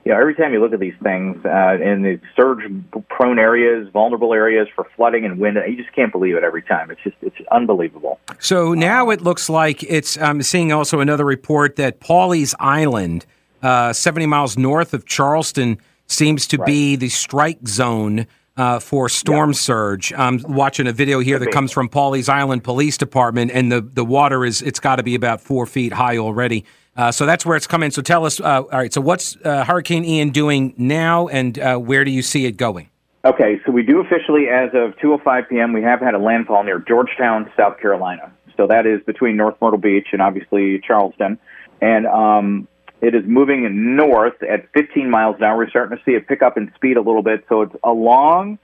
you 0.06 0.12
know, 0.12 0.20
every 0.20 0.36
time 0.36 0.52
you 0.52 0.60
look 0.60 0.72
at 0.72 0.78
these 0.78 0.94
things 1.02 1.36
uh, 1.44 1.78
in 1.82 2.02
the 2.02 2.20
surge-prone 2.36 3.40
areas, 3.40 3.88
vulnerable 3.92 4.32
areas 4.32 4.68
for 4.72 4.86
flooding 4.94 5.24
and 5.24 5.40
wind, 5.40 5.58
you 5.66 5.76
just 5.76 5.92
can't 5.96 6.12
believe 6.12 6.36
it 6.36 6.44
every 6.44 6.62
time. 6.62 6.92
It's 6.92 7.00
just, 7.02 7.16
it's 7.22 7.34
unbelievable. 7.50 8.20
So 8.38 8.72
now 8.72 9.10
it 9.10 9.20
looks 9.20 9.50
like 9.50 9.82
it's. 9.82 10.16
I'm 10.16 10.42
seeing 10.42 10.70
also 10.70 11.00
another 11.00 11.24
report 11.24 11.74
that 11.76 11.98
Pawleys 11.98 12.54
Island, 12.60 13.26
uh, 13.64 13.92
70 13.92 14.26
miles 14.26 14.56
north 14.56 14.94
of 14.94 15.06
Charleston, 15.06 15.76
seems 16.06 16.46
to 16.46 16.58
be 16.58 16.94
the 16.94 17.08
strike 17.08 17.66
zone 17.66 18.28
uh, 18.56 18.78
for 18.78 19.08
storm 19.08 19.54
surge. 19.54 20.12
I'm 20.12 20.40
watching 20.44 20.86
a 20.86 20.92
video 20.92 21.18
here 21.18 21.40
that 21.40 21.50
comes 21.50 21.72
from 21.72 21.88
Pawleys 21.88 22.28
Island 22.28 22.62
Police 22.62 22.96
Department, 22.96 23.50
and 23.52 23.72
the 23.72 23.80
the 23.80 24.04
water 24.04 24.44
is. 24.44 24.62
It's 24.62 24.78
got 24.78 24.96
to 24.96 25.02
be 25.02 25.16
about 25.16 25.40
four 25.40 25.66
feet 25.66 25.92
high 25.92 26.18
already. 26.18 26.64
Uh, 26.96 27.12
so 27.12 27.26
that's 27.26 27.44
where 27.44 27.56
it's 27.56 27.66
coming. 27.66 27.90
So 27.90 28.02
tell 28.02 28.24
us. 28.24 28.40
Uh, 28.40 28.62
all 28.62 28.78
right. 28.78 28.92
So 28.92 29.00
what's 29.00 29.36
uh, 29.44 29.64
Hurricane 29.64 30.04
Ian 30.04 30.30
doing 30.30 30.74
now, 30.76 31.28
and 31.28 31.58
uh, 31.58 31.76
where 31.78 32.04
do 32.04 32.10
you 32.10 32.22
see 32.22 32.46
it 32.46 32.52
going? 32.52 32.88
Okay, 33.24 33.60
so 33.66 33.72
we 33.72 33.82
do 33.82 34.00
officially, 34.00 34.48
as 34.48 34.70
of 34.72 34.96
2:05 34.98 35.48
p.m., 35.48 35.72
we 35.72 35.82
have 35.82 36.00
had 36.00 36.14
a 36.14 36.18
landfall 36.18 36.62
near 36.62 36.78
Georgetown, 36.78 37.50
South 37.56 37.78
Carolina. 37.80 38.32
So 38.56 38.68
that 38.68 38.86
is 38.86 39.02
between 39.02 39.36
North 39.36 39.56
Myrtle 39.60 39.80
Beach 39.80 40.08
and 40.12 40.22
obviously 40.22 40.80
Charleston, 40.86 41.38
and 41.80 42.06
um, 42.06 42.68
it 43.00 43.14
is 43.14 43.24
moving 43.26 43.96
north 43.96 44.40
at 44.42 44.72
15 44.72 45.10
miles 45.10 45.36
an 45.38 45.44
hour. 45.44 45.56
We're 45.58 45.68
starting 45.68 45.98
to 45.98 46.04
see 46.04 46.12
it 46.12 46.26
pick 46.28 46.40
up 46.40 46.56
in 46.56 46.72
speed 46.76 46.96
a 46.96 47.02
little 47.02 47.22
bit. 47.22 47.44
So 47.48 47.62
it's 47.62 47.74
along, 47.82 48.58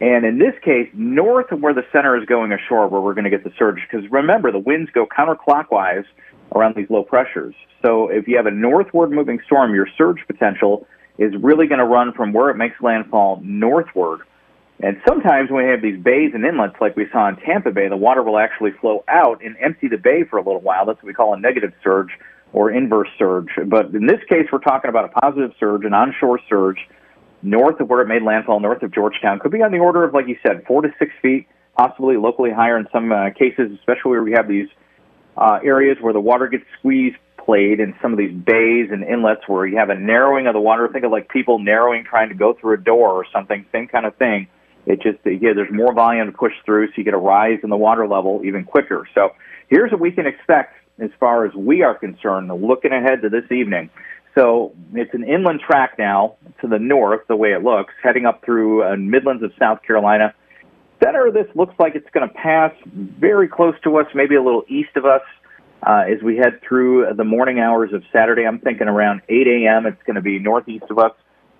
and 0.00 0.26
in 0.26 0.38
this 0.38 0.54
case, 0.62 0.90
north 0.92 1.52
of 1.52 1.60
where 1.60 1.72
the 1.72 1.86
center 1.92 2.16
is 2.20 2.26
going 2.26 2.52
ashore, 2.52 2.88
where 2.88 3.00
we're 3.00 3.14
going 3.14 3.24
to 3.24 3.30
get 3.30 3.44
the 3.44 3.52
surge. 3.56 3.78
Because 3.88 4.10
remember, 4.10 4.50
the 4.50 4.58
winds 4.58 4.90
go 4.90 5.06
counterclockwise 5.06 6.04
around 6.54 6.76
these 6.76 6.90
low 6.90 7.02
pressures. 7.02 7.54
So 7.84 8.08
if 8.08 8.28
you 8.28 8.36
have 8.36 8.46
a 8.46 8.50
northward 8.50 9.10
moving 9.10 9.40
storm, 9.46 9.74
your 9.74 9.88
surge 9.96 10.18
potential 10.26 10.86
is 11.18 11.32
really 11.40 11.66
going 11.66 11.78
to 11.78 11.84
run 11.84 12.12
from 12.12 12.32
where 12.32 12.50
it 12.50 12.56
makes 12.56 12.80
landfall 12.80 13.40
northward. 13.42 14.20
And 14.80 15.00
sometimes 15.06 15.50
when 15.50 15.64
we 15.64 15.70
have 15.70 15.82
these 15.82 16.02
bays 16.02 16.32
and 16.34 16.44
inlets 16.44 16.74
like 16.80 16.96
we 16.96 17.06
saw 17.12 17.28
in 17.28 17.36
Tampa 17.36 17.70
Bay, 17.70 17.88
the 17.88 17.96
water 17.96 18.22
will 18.22 18.38
actually 18.38 18.72
flow 18.80 19.04
out 19.08 19.42
and 19.44 19.56
empty 19.60 19.88
the 19.88 19.96
bay 19.96 20.24
for 20.28 20.38
a 20.38 20.42
little 20.42 20.60
while. 20.60 20.86
That's 20.86 20.96
what 20.96 21.06
we 21.06 21.14
call 21.14 21.34
a 21.34 21.38
negative 21.38 21.72
surge 21.84 22.10
or 22.52 22.70
inverse 22.70 23.08
surge. 23.18 23.48
But 23.66 23.94
in 23.94 24.06
this 24.06 24.20
case, 24.28 24.46
we're 24.50 24.58
talking 24.58 24.88
about 24.88 25.04
a 25.04 25.20
positive 25.20 25.52
surge, 25.60 25.84
an 25.84 25.94
onshore 25.94 26.40
surge, 26.48 26.78
north 27.42 27.80
of 27.80 27.88
where 27.88 28.00
it 28.00 28.08
made 28.08 28.22
landfall, 28.22 28.60
north 28.60 28.82
of 28.82 28.92
Georgetown. 28.92 29.38
Could 29.38 29.52
be 29.52 29.62
on 29.62 29.72
the 29.72 29.78
order 29.78 30.04
of, 30.04 30.14
like 30.14 30.26
you 30.26 30.36
said, 30.44 30.64
four 30.66 30.82
to 30.82 30.88
six 30.98 31.12
feet, 31.22 31.46
possibly 31.76 32.16
locally 32.16 32.50
higher 32.50 32.76
in 32.76 32.86
some 32.92 33.12
uh, 33.12 33.30
cases, 33.30 33.70
especially 33.78 34.10
where 34.10 34.22
we 34.22 34.32
have 34.32 34.48
these 34.48 34.68
uh, 35.36 35.58
areas 35.64 35.98
where 36.00 36.12
the 36.12 36.20
water 36.20 36.46
gets 36.46 36.64
squeezed 36.78 37.16
played 37.44 37.80
in 37.80 37.94
some 38.00 38.12
of 38.12 38.18
these 38.18 38.32
bays 38.32 38.90
and 38.92 39.02
inlets 39.02 39.42
where 39.46 39.66
you 39.66 39.76
have 39.76 39.90
a 39.90 39.94
narrowing 39.94 40.46
of 40.46 40.54
the 40.54 40.60
water. 40.60 40.88
Think 40.92 41.04
of 41.04 41.10
like 41.10 41.28
people 41.28 41.58
narrowing 41.58 42.04
trying 42.04 42.28
to 42.28 42.34
go 42.34 42.54
through 42.54 42.74
a 42.74 42.78
door 42.78 43.10
or 43.12 43.26
something, 43.32 43.66
same 43.72 43.88
kind 43.88 44.06
of 44.06 44.14
thing. 44.16 44.46
It 44.86 45.00
just, 45.00 45.18
yeah, 45.24 45.52
there's 45.54 45.72
more 45.72 45.92
volume 45.92 46.26
to 46.26 46.32
push 46.32 46.52
through, 46.64 46.88
so 46.88 46.94
you 46.96 47.04
get 47.04 47.14
a 47.14 47.18
rise 47.18 47.60
in 47.62 47.70
the 47.70 47.76
water 47.76 48.06
level 48.06 48.42
even 48.44 48.64
quicker. 48.64 49.06
So 49.14 49.30
here's 49.68 49.92
what 49.92 50.00
we 50.00 50.10
can 50.10 50.26
expect 50.26 50.74
as 50.98 51.10
far 51.18 51.46
as 51.46 51.54
we 51.54 51.82
are 51.82 51.94
concerned, 51.94 52.48
looking 52.48 52.92
ahead 52.92 53.22
to 53.22 53.28
this 53.28 53.50
evening. 53.50 53.90
So 54.34 54.72
it's 54.94 55.12
an 55.14 55.24
inland 55.24 55.60
track 55.60 55.98
now 55.98 56.36
to 56.60 56.68
the 56.68 56.78
north, 56.78 57.20
the 57.28 57.36
way 57.36 57.52
it 57.52 57.62
looks, 57.62 57.92
heading 58.02 58.26
up 58.26 58.44
through 58.44 58.82
uh, 58.82 58.96
Midlands 58.96 59.42
of 59.42 59.52
South 59.58 59.82
Carolina. 59.82 60.34
Center 61.02 61.26
of 61.26 61.34
this 61.34 61.46
looks 61.54 61.74
like 61.78 61.94
it's 61.94 62.08
going 62.12 62.28
to 62.28 62.34
pass 62.34 62.72
very 62.86 63.48
close 63.48 63.74
to 63.84 63.98
us, 63.98 64.06
maybe 64.14 64.36
a 64.36 64.42
little 64.42 64.64
east 64.68 64.96
of 64.96 65.04
us. 65.04 65.22
Uh, 65.84 66.04
as 66.08 66.22
we 66.22 66.36
head 66.36 66.60
through 66.66 67.06
the 67.16 67.24
morning 67.24 67.58
hours 67.58 67.92
of 67.92 68.04
Saturday, 68.12 68.46
I'm 68.46 68.60
thinking 68.60 68.86
around 68.86 69.22
8 69.28 69.46
a.m. 69.48 69.86
It's 69.86 70.02
going 70.06 70.14
to 70.14 70.22
be 70.22 70.38
northeast 70.38 70.84
of 70.90 70.98
us, 70.98 71.10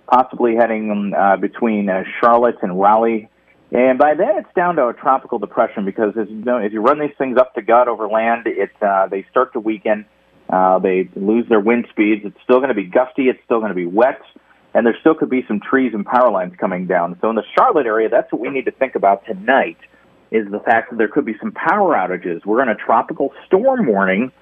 possibly 0.06 0.54
heading 0.54 1.12
uh, 1.16 1.36
between 1.38 1.88
uh, 1.88 2.04
Charlotte 2.20 2.56
and 2.62 2.80
Raleigh. 2.80 3.28
And 3.72 3.98
by 3.98 4.14
then, 4.14 4.36
it's 4.36 4.54
down 4.54 4.76
to 4.76 4.88
a 4.88 4.92
tropical 4.92 5.38
depression 5.40 5.84
because, 5.84 6.12
as 6.16 6.28
you 6.28 6.36
know, 6.36 6.58
as 6.58 6.72
you 6.72 6.80
run 6.80 7.00
these 7.00 7.16
things 7.18 7.36
up 7.36 7.54
to 7.54 7.62
gut 7.62 7.88
over 7.88 8.06
land, 8.06 8.46
it 8.46 8.70
uh, 8.80 9.08
they 9.08 9.26
start 9.30 9.54
to 9.54 9.60
weaken. 9.60 10.04
Uh, 10.48 10.78
they 10.78 11.08
lose 11.16 11.48
their 11.48 11.60
wind 11.60 11.86
speeds. 11.90 12.22
It's 12.24 12.36
still 12.44 12.58
going 12.58 12.68
to 12.68 12.74
be 12.74 12.84
gusty. 12.84 13.28
It's 13.28 13.40
still 13.44 13.58
going 13.58 13.70
to 13.70 13.74
be 13.74 13.86
wet, 13.86 14.20
and 14.74 14.86
there 14.86 14.96
still 15.00 15.14
could 15.14 15.30
be 15.30 15.44
some 15.46 15.60
trees 15.60 15.92
and 15.94 16.04
power 16.04 16.30
lines 16.30 16.54
coming 16.58 16.86
down. 16.86 17.16
So 17.20 17.30
in 17.30 17.36
the 17.36 17.44
Charlotte 17.56 17.86
area, 17.86 18.08
that's 18.08 18.32
what 18.32 18.40
we 18.40 18.48
need 18.48 18.64
to 18.64 18.70
think 18.70 18.94
about 18.94 19.24
tonight 19.26 19.78
is 20.30 20.50
the 20.50 20.60
fact 20.60 20.90
that 20.90 20.96
there 20.96 21.08
could 21.08 21.26
be 21.26 21.36
some 21.40 21.52
power 21.52 21.94
outages. 21.94 22.44
We're 22.46 22.62
in 22.62 22.70
a 22.70 22.74
tropical 22.74 23.32
storm 23.46 23.86
warning 23.86 24.32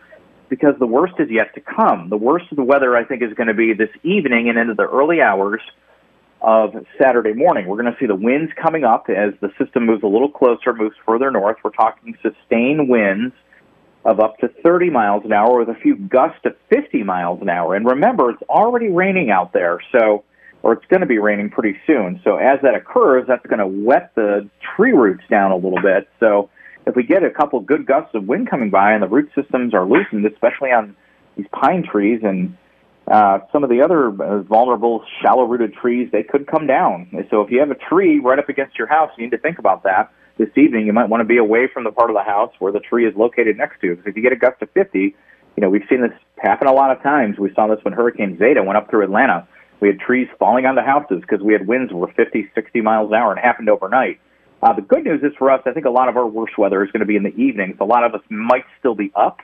because 0.49 0.75
the 0.79 0.87
worst 0.87 1.15
is 1.19 1.29
yet 1.31 1.55
to 1.55 1.61
come. 1.61 2.11
The 2.11 2.17
worst 2.17 2.47
of 2.51 2.57
the 2.57 2.63
weather, 2.63 2.97
I 2.97 3.05
think, 3.05 3.23
is 3.23 3.33
going 3.35 3.49
to 3.49 3.55
be 3.55 3.73
this 3.73 3.91
evening 4.05 4.49
and 4.49 4.59
into 4.59 4.75
the 4.75 4.89
early 4.89 5.21
hours 5.21 5.61
of 6.41 6.75
Saturday 7.01 7.33
morning. 7.33 7.67
We're 7.67 7.81
going 7.81 7.93
to 7.93 7.99
see 7.99 8.07
the 8.07 8.15
winds 8.15 8.53
coming 8.61 8.85
up 8.85 9.07
as 9.09 9.35
the 9.41 9.53
system 9.59 9.87
moves 9.87 10.03
a 10.03 10.07
little 10.07 10.31
closer, 10.31 10.73
moves 10.73 10.97
further 11.05 11.31
north. 11.31 11.57
We're 11.63 11.71
talking 11.71 12.17
sustained 12.23 12.89
winds 12.89 13.35
of 14.05 14.21
up 14.21 14.39
to 14.39 14.49
30 14.63 14.91
miles 14.91 15.25
an 15.25 15.33
hour 15.33 15.59
with 15.59 15.69
a 15.69 15.79
few 15.81 15.97
gusts 15.97 16.41
of 16.45 16.55
50 16.71 17.03
miles 17.03 17.41
an 17.43 17.49
hour. 17.49 17.75
And 17.75 17.87
remember, 17.87 18.31
it's 18.31 18.43
already 18.49 18.89
raining 18.89 19.31
out 19.31 19.53
there, 19.53 19.81
so 19.93 20.25
or 20.63 20.75
it's 20.75 20.85
going 20.87 21.01
to 21.01 21.07
be 21.07 21.19
raining 21.19 21.51
pretty 21.51 21.79
soon. 21.87 22.21
So 22.23 22.37
as 22.37 22.61
that 22.63 22.75
occurs, 22.75 23.25
that's 23.27 23.45
going 23.47 23.61
to 23.61 23.67
wet 23.67 24.13
the 24.15 24.49
tree 24.77 24.93
roots 24.93 25.25
down 25.31 25.53
a 25.53 25.57
little 25.57 25.81
bit. 25.81 26.09
So 26.21 26.51
if 26.87 26.95
we 26.97 27.03
get 27.03 27.25
a 27.25 27.31
couple 27.31 27.61
good 27.61 27.87
gusts 27.87 28.15
of 28.15 28.27
wind 28.27 28.51
coming 28.51 28.71
by 28.71 28.93
and 28.93 29.03
the 29.03 29.09
root 29.09 29.31
systems 29.35 29.75
are 29.75 29.87
loosened, 29.87 30.27
especially 30.27 30.71
on 30.71 30.97
these 31.37 31.47
pine 31.53 31.83
trees 31.83 32.21
and 32.23 32.57
uh, 33.11 33.41
some 33.53 33.65
of 33.65 33.71
the 33.71 33.83
other 33.83 34.09
uh, 34.09 34.43
vulnerable, 34.43 35.03
shallow-rooted 35.23 35.75
trees, 35.75 36.11
they 36.13 36.23
could 36.23 36.47
come 36.47 36.67
down. 36.67 37.09
So 37.31 37.41
if 37.41 37.51
you 37.51 37.61
have 37.61 37.71
a 37.71 37.75
tree 37.75 38.21
right 38.21 38.39
up 38.39 38.49
against 38.49 38.79
your 38.79 38.87
house, 38.87 39.11
you 39.17 39.25
need 39.25 39.31
to 39.31 39.39
think 39.39 39.59
about 39.59 39.83
that. 39.85 40.13
This 40.41 40.57
evening, 40.57 40.87
you 40.87 40.95
might 40.95 41.11
want 41.11 41.21
to 41.21 41.27
be 41.27 41.37
away 41.37 41.69
from 41.71 41.85
the 41.85 41.93
part 41.93 42.09
of 42.09 42.17
the 42.17 42.23
house 42.23 42.51
where 42.61 42.73
the 42.73 42.81
tree 42.81 43.07
is 43.07 43.15
located 43.15 43.59
next 43.59 43.79
to. 43.83 43.91
Because 43.91 44.07
if 44.07 44.17
you 44.17 44.23
get 44.23 44.33
a 44.33 44.37
gust 44.37 44.63
of 44.63 44.71
50, 44.71 44.99
you 44.99 45.15
know 45.59 45.69
we've 45.69 45.85
seen 45.87 46.01
this 46.01 46.13
happen 46.39 46.67
a 46.67 46.73
lot 46.73 46.91
of 46.91 47.03
times. 47.03 47.39
We 47.39 47.53
saw 47.53 47.67
this 47.67 47.79
when 47.83 47.93
Hurricane 47.93 48.39
Zeta 48.39 48.63
went 48.63 48.79
up 48.79 48.89
through 48.89 49.05
Atlanta. 49.05 49.47
We 49.81 49.89
had 49.89 50.01
trees 50.01 50.29
falling 50.39 50.65
onto 50.65 50.81
houses 50.81 51.21
because 51.21 51.43
we 51.43 51.53
had 51.53 51.67
winds 51.67 51.93
were 51.93 52.11
50, 52.17 52.51
60 52.55 52.81
miles 52.81 53.11
an 53.11 53.17
hour, 53.17 53.33
and 53.33 53.39
it 53.39 53.45
happened 53.45 53.69
overnight. 53.69 54.19
Uh, 54.63 54.73
the 54.73 54.81
good 54.81 55.05
news 55.05 55.23
is 55.23 55.33
for 55.37 55.51
us, 55.51 55.61
I 55.67 55.73
think 55.73 55.85
a 55.85 55.91
lot 55.91 56.09
of 56.09 56.17
our 56.17 56.27
worst 56.27 56.57
weather 56.57 56.83
is 56.83 56.91
going 56.91 57.01
to 57.01 57.07
be 57.07 57.17
in 57.17 57.23
the 57.23 57.37
evenings. 57.37 57.77
A 57.79 57.85
lot 57.85 58.05
of 58.05 58.15
us 58.15 58.23
might 58.31 58.65
still 58.79 58.95
be 58.95 59.13
up 59.15 59.41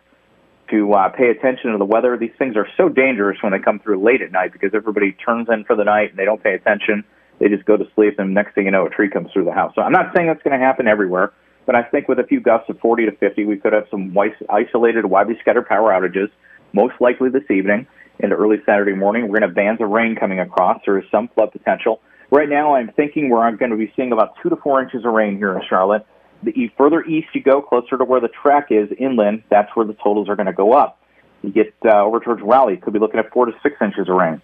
to 0.71 0.95
uh, 0.95 1.11
pay 1.11 1.29
attention 1.29 1.73
to 1.73 1.79
the 1.79 1.85
weather. 1.85 2.17
These 2.17 2.33
things 2.39 2.57
are 2.57 2.69
so 2.79 2.89
dangerous 2.89 3.37
when 3.43 3.53
they 3.53 3.59
come 3.59 3.81
through 3.81 4.03
late 4.03 4.23
at 4.23 4.33
night 4.33 4.51
because 4.51 4.71
everybody 4.73 5.13
turns 5.13 5.49
in 5.51 5.65
for 5.65 5.77
the 5.77 5.85
night 5.85 6.09
and 6.09 6.19
they 6.19 6.25
don't 6.25 6.43
pay 6.43 6.55
attention. 6.55 7.05
They 7.39 7.49
just 7.49 7.65
go 7.65 7.77
to 7.77 7.85
sleep, 7.95 8.19
and 8.19 8.33
next 8.33 8.55
thing 8.55 8.65
you 8.65 8.71
know, 8.71 8.87
a 8.87 8.91
tree 8.91 9.11
comes 9.11 9.31
through 9.33 9.45
the 9.45 9.53
house. 9.53 9.73
So 9.75 9.83
I'm 9.83 9.93
not 9.93 10.13
saying 10.15 10.27
that's 10.27 10.43
going 10.43 10.59
to 10.59 10.65
happen 10.65 10.89
everywhere, 10.89 11.33
but 11.67 11.75
I 11.75 11.83
think 11.83 12.09
with 12.09 12.19
a 12.19 12.25
few 12.25 12.41
gusts 12.41 12.69
of 12.71 12.79
40 12.81 13.07
to 13.07 13.13
50, 13.13 13.45
we 13.45 13.57
could 13.57 13.73
have 13.73 13.87
some 13.91 14.17
isolated, 14.49 15.05
widely 15.07 15.37
scattered 15.41 15.67
power 15.67 15.91
outages, 15.91 16.31
most 16.73 16.95
likely 17.01 17.29
this 17.29 17.49
evening 17.51 17.87
into 18.19 18.35
early 18.35 18.57
Saturday 18.65 18.95
morning. 18.95 19.25
We're 19.25 19.41
going 19.41 19.43
to 19.43 19.49
have 19.49 19.55
bands 19.55 19.83
of 19.83 19.91
rain 19.91 20.17
coming 20.17 20.41
across. 20.41 20.81
There 20.87 20.99
is 20.99 21.05
some 21.11 21.29
flood 21.29 21.53
potential. 21.53 22.01
Right 22.31 22.49
now, 22.49 22.75
I'm 22.75 22.91
thinking 22.97 23.29
we're 23.29 23.51
going 23.53 23.71
to 23.71 23.77
be 23.77 23.93
seeing 23.95 24.13
about 24.13 24.35
two 24.43 24.49
to 24.49 24.57
four 24.57 24.83
inches 24.83 25.05
of 25.05 25.13
rain 25.13 25.37
here 25.37 25.55
in 25.55 25.63
Charlotte 25.69 26.07
the 26.43 26.71
further 26.77 27.03
east 27.05 27.29
you 27.35 27.43
go, 27.43 27.63
closer 27.63 27.97
to 27.97 28.05
where 28.05 28.21
the 28.21 28.29
track 28.29 28.69
is 28.71 28.89
inland, 28.99 29.43
that's 29.51 29.75
where 29.75 29.87
the 29.87 29.95
totals 29.95 30.29
are 30.29 30.37
going 30.37 30.47
to 30.47 30.53
go 30.53 30.73
up. 30.73 31.01
You 31.43 31.51
get 31.51 31.75
uh, 31.85 32.03
over 32.03 32.21
towards 32.21 32.43
Raleigh, 32.43 32.77
could 32.77 32.93
be 32.93 32.99
looking 32.99 33.21
at 33.21 33.33
four 33.33 33.47
to 33.47 33.53
six 33.63 33.77
inches 33.81 34.09
of 34.09 34.17
rain. 34.17 34.41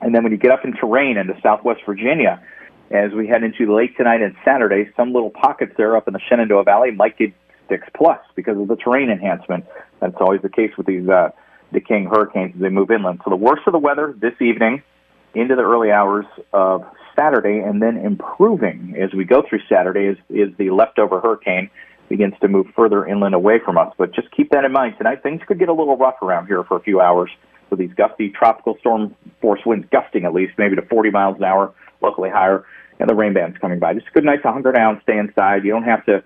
And 0.00 0.14
then 0.14 0.22
when 0.22 0.32
you 0.32 0.38
get 0.38 0.50
up 0.50 0.64
into 0.64 0.86
rain 0.86 1.16
into 1.16 1.34
southwest 1.42 1.80
Virginia, 1.84 2.42
as 2.90 3.12
we 3.12 3.26
head 3.26 3.42
into 3.42 3.74
late 3.74 3.96
tonight 3.96 4.22
and 4.22 4.34
Saturday, 4.44 4.90
some 4.96 5.12
little 5.12 5.30
pockets 5.30 5.72
there 5.76 5.96
up 5.96 6.08
in 6.08 6.14
the 6.14 6.20
Shenandoah 6.28 6.64
Valley 6.64 6.90
might 6.90 7.18
get 7.18 7.32
six 7.68 7.86
plus 7.94 8.20
because 8.34 8.58
of 8.58 8.68
the 8.68 8.76
terrain 8.76 9.10
enhancement. 9.10 9.66
That's 10.00 10.16
always 10.20 10.40
the 10.40 10.48
case 10.48 10.70
with 10.78 10.86
these 10.86 11.08
uh, 11.08 11.30
decaying 11.72 12.06
hurricanes 12.06 12.54
as 12.54 12.62
they 12.62 12.70
move 12.70 12.90
inland. 12.90 13.20
So 13.24 13.30
the 13.30 13.36
worst 13.36 13.62
of 13.66 13.72
the 13.72 13.78
weather 13.78 14.14
this 14.18 14.34
evening 14.40 14.82
into 15.34 15.54
the 15.54 15.62
early 15.62 15.90
hours 15.90 16.24
of 16.52 16.84
Saturday 17.14 17.58
and 17.58 17.82
then 17.82 17.98
improving 17.98 18.94
as 18.98 19.12
we 19.12 19.24
go 19.24 19.42
through 19.46 19.60
Saturday 19.68 20.06
as, 20.06 20.16
as 20.30 20.56
the 20.56 20.70
leftover 20.70 21.20
hurricane 21.20 21.68
begins 22.08 22.32
to 22.40 22.48
move 22.48 22.66
further 22.74 23.04
inland 23.04 23.34
away 23.34 23.58
from 23.62 23.76
us. 23.76 23.92
But 23.98 24.14
just 24.14 24.30
keep 24.30 24.50
that 24.52 24.64
in 24.64 24.72
mind. 24.72 24.94
Tonight, 24.96 25.22
things 25.22 25.42
could 25.46 25.58
get 25.58 25.68
a 25.68 25.74
little 25.74 25.96
rough 25.96 26.22
around 26.22 26.46
here 26.46 26.64
for 26.64 26.78
a 26.78 26.80
few 26.80 27.00
hours 27.00 27.30
with 27.70 27.78
these 27.78 27.92
gusty 27.96 28.30
tropical 28.30 28.76
storm 28.80 29.14
force 29.40 29.60
winds 29.64 29.86
gusting 29.90 30.24
at 30.24 30.34
least 30.34 30.52
maybe 30.58 30.76
to 30.76 30.82
40 30.82 31.10
miles 31.10 31.36
an 31.38 31.44
hour, 31.44 31.72
locally 32.02 32.30
higher, 32.30 32.64
and 33.00 33.08
the 33.08 33.14
rain 33.14 33.34
bands 33.34 33.56
coming 33.58 33.78
by. 33.78 33.94
Just 33.94 34.08
a 34.08 34.10
good 34.10 34.24
night 34.24 34.42
to 34.42 34.52
hunker 34.52 34.72
down, 34.72 35.00
stay 35.02 35.18
inside. 35.18 35.64
You 35.64 35.70
don't 35.70 35.84
have 35.84 36.04
to 36.06 36.22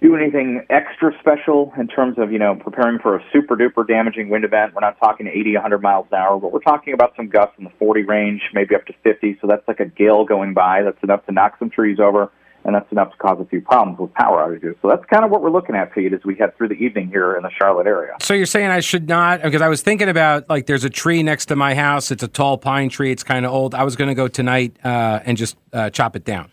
do 0.00 0.14
anything 0.14 0.64
extra 0.70 1.12
special 1.18 1.72
in 1.76 1.88
terms 1.88 2.18
of, 2.18 2.30
you 2.30 2.38
know, 2.38 2.54
preparing 2.54 3.00
for 3.00 3.16
a 3.16 3.24
super 3.32 3.56
duper 3.56 3.86
damaging 3.86 4.28
wind 4.28 4.44
event. 4.44 4.72
We're 4.74 4.80
not 4.80 4.96
talking 5.00 5.26
80, 5.26 5.54
100 5.54 5.82
miles 5.82 6.06
an 6.12 6.18
hour, 6.18 6.38
but 6.38 6.52
we're 6.52 6.60
talking 6.60 6.94
about 6.94 7.14
some 7.16 7.28
gusts 7.28 7.54
in 7.58 7.64
the 7.64 7.72
40 7.78 8.04
range, 8.04 8.42
maybe 8.54 8.76
up 8.76 8.86
to 8.86 8.92
50. 9.02 9.38
So 9.40 9.48
that's 9.48 9.66
like 9.66 9.80
a 9.80 9.86
gale 9.86 10.24
going 10.24 10.54
by. 10.54 10.82
That's 10.82 11.02
enough 11.02 11.26
to 11.26 11.32
knock 11.32 11.56
some 11.58 11.70
trees 11.70 11.98
over, 11.98 12.30
and 12.64 12.74
that's 12.74 12.90
enough 12.92 13.10
to 13.12 13.16
cause 13.18 13.38
a 13.40 13.44
few 13.46 13.60
problems 13.60 13.98
with 13.98 14.12
power 14.14 14.38
outages. 14.46 14.74
So 14.82 14.88
that's 14.88 15.04
kind 15.06 15.24
of 15.24 15.30
what 15.30 15.42
we're 15.42 15.50
looking 15.50 15.74
at, 15.74 15.94
Pete, 15.94 16.12
as 16.12 16.20
we 16.24 16.34
head 16.34 16.56
through 16.56 16.68
the 16.68 16.74
evening 16.74 17.08
here 17.08 17.36
in 17.36 17.42
the 17.42 17.50
Charlotte 17.50 17.86
area. 17.86 18.12
So 18.20 18.34
you're 18.34 18.46
saying 18.46 18.68
I 18.70 18.80
should 18.80 19.08
not, 19.08 19.42
because 19.42 19.62
I 19.62 19.68
was 19.68 19.80
thinking 19.82 20.08
about, 20.08 20.48
like, 20.50 20.66
there's 20.66 20.84
a 20.84 20.90
tree 20.90 21.22
next 21.22 21.46
to 21.46 21.56
my 21.56 21.74
house. 21.74 22.10
It's 22.10 22.22
a 22.22 22.28
tall 22.28 22.58
pine 22.58 22.88
tree. 22.88 23.10
It's 23.10 23.22
kind 23.22 23.46
of 23.46 23.52
old. 23.52 23.74
I 23.74 23.84
was 23.84 23.96
going 23.96 24.08
to 24.08 24.14
go 24.14 24.28
tonight 24.28 24.76
uh, 24.84 25.20
and 25.24 25.36
just 25.36 25.56
uh, 25.72 25.90
chop 25.90 26.14
it 26.16 26.24
down. 26.24 26.50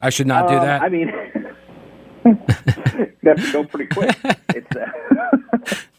I 0.00 0.10
should 0.10 0.26
not 0.26 0.48
do 0.48 0.54
Um, 0.56 0.66
that? 0.66 0.82
I 0.82 0.88
mean, 0.88 1.12
you 2.24 2.34
have 3.26 3.36
to 3.44 3.52
go 3.52 3.64
pretty 3.64 3.86
quick. 3.86 4.16
It's 4.54 4.76
uh, 4.76 4.86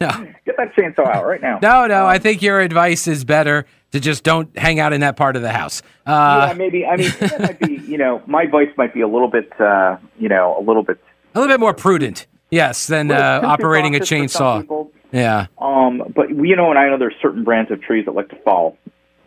no. 0.00 0.08
get 0.44 0.56
that 0.56 0.74
chainsaw 0.76 1.06
out 1.06 1.26
right 1.26 1.40
now. 1.40 1.58
No, 1.62 1.86
no. 1.86 2.06
I 2.06 2.18
think 2.18 2.42
your 2.42 2.60
advice 2.60 3.06
is 3.06 3.24
better 3.24 3.64
to 3.92 4.00
just 4.00 4.24
don't 4.24 4.56
hang 4.58 4.80
out 4.80 4.92
in 4.92 5.00
that 5.02 5.16
part 5.16 5.36
of 5.36 5.42
the 5.42 5.52
house. 5.52 5.82
Uh, 6.06 6.46
yeah, 6.48 6.54
maybe. 6.54 6.84
I 6.84 6.96
mean, 6.96 7.10
that 7.20 7.40
might 7.40 7.60
be. 7.60 7.74
You 7.86 7.98
know, 7.98 8.22
my 8.26 8.42
advice 8.42 8.68
might 8.76 8.92
be 8.92 9.00
a 9.00 9.08
little 9.08 9.28
bit. 9.28 9.52
Uh, 9.60 9.96
you 10.18 10.28
know, 10.28 10.56
a 10.58 10.62
little 10.62 10.82
bit. 10.82 10.98
a 11.34 11.38
little 11.40 11.52
bit 11.52 11.60
more 11.60 11.74
prudent, 11.74 12.26
yes, 12.50 12.86
than 12.88 13.10
uh, 13.10 13.40
operating 13.44 13.94
a 13.94 14.00
cautious 14.00 14.32
for 14.32 14.38
some 14.38 14.66
chainsaw. 14.66 14.90
Yeah. 15.12 15.46
Um, 15.58 16.02
but 16.14 16.30
you 16.30 16.56
know, 16.56 16.70
and 16.70 16.78
I 16.78 16.88
know 16.88 16.98
there's 16.98 17.14
certain 17.22 17.44
brands 17.44 17.70
of 17.70 17.80
trees 17.82 18.06
that 18.06 18.12
like 18.12 18.28
to 18.30 18.36
fall. 18.42 18.78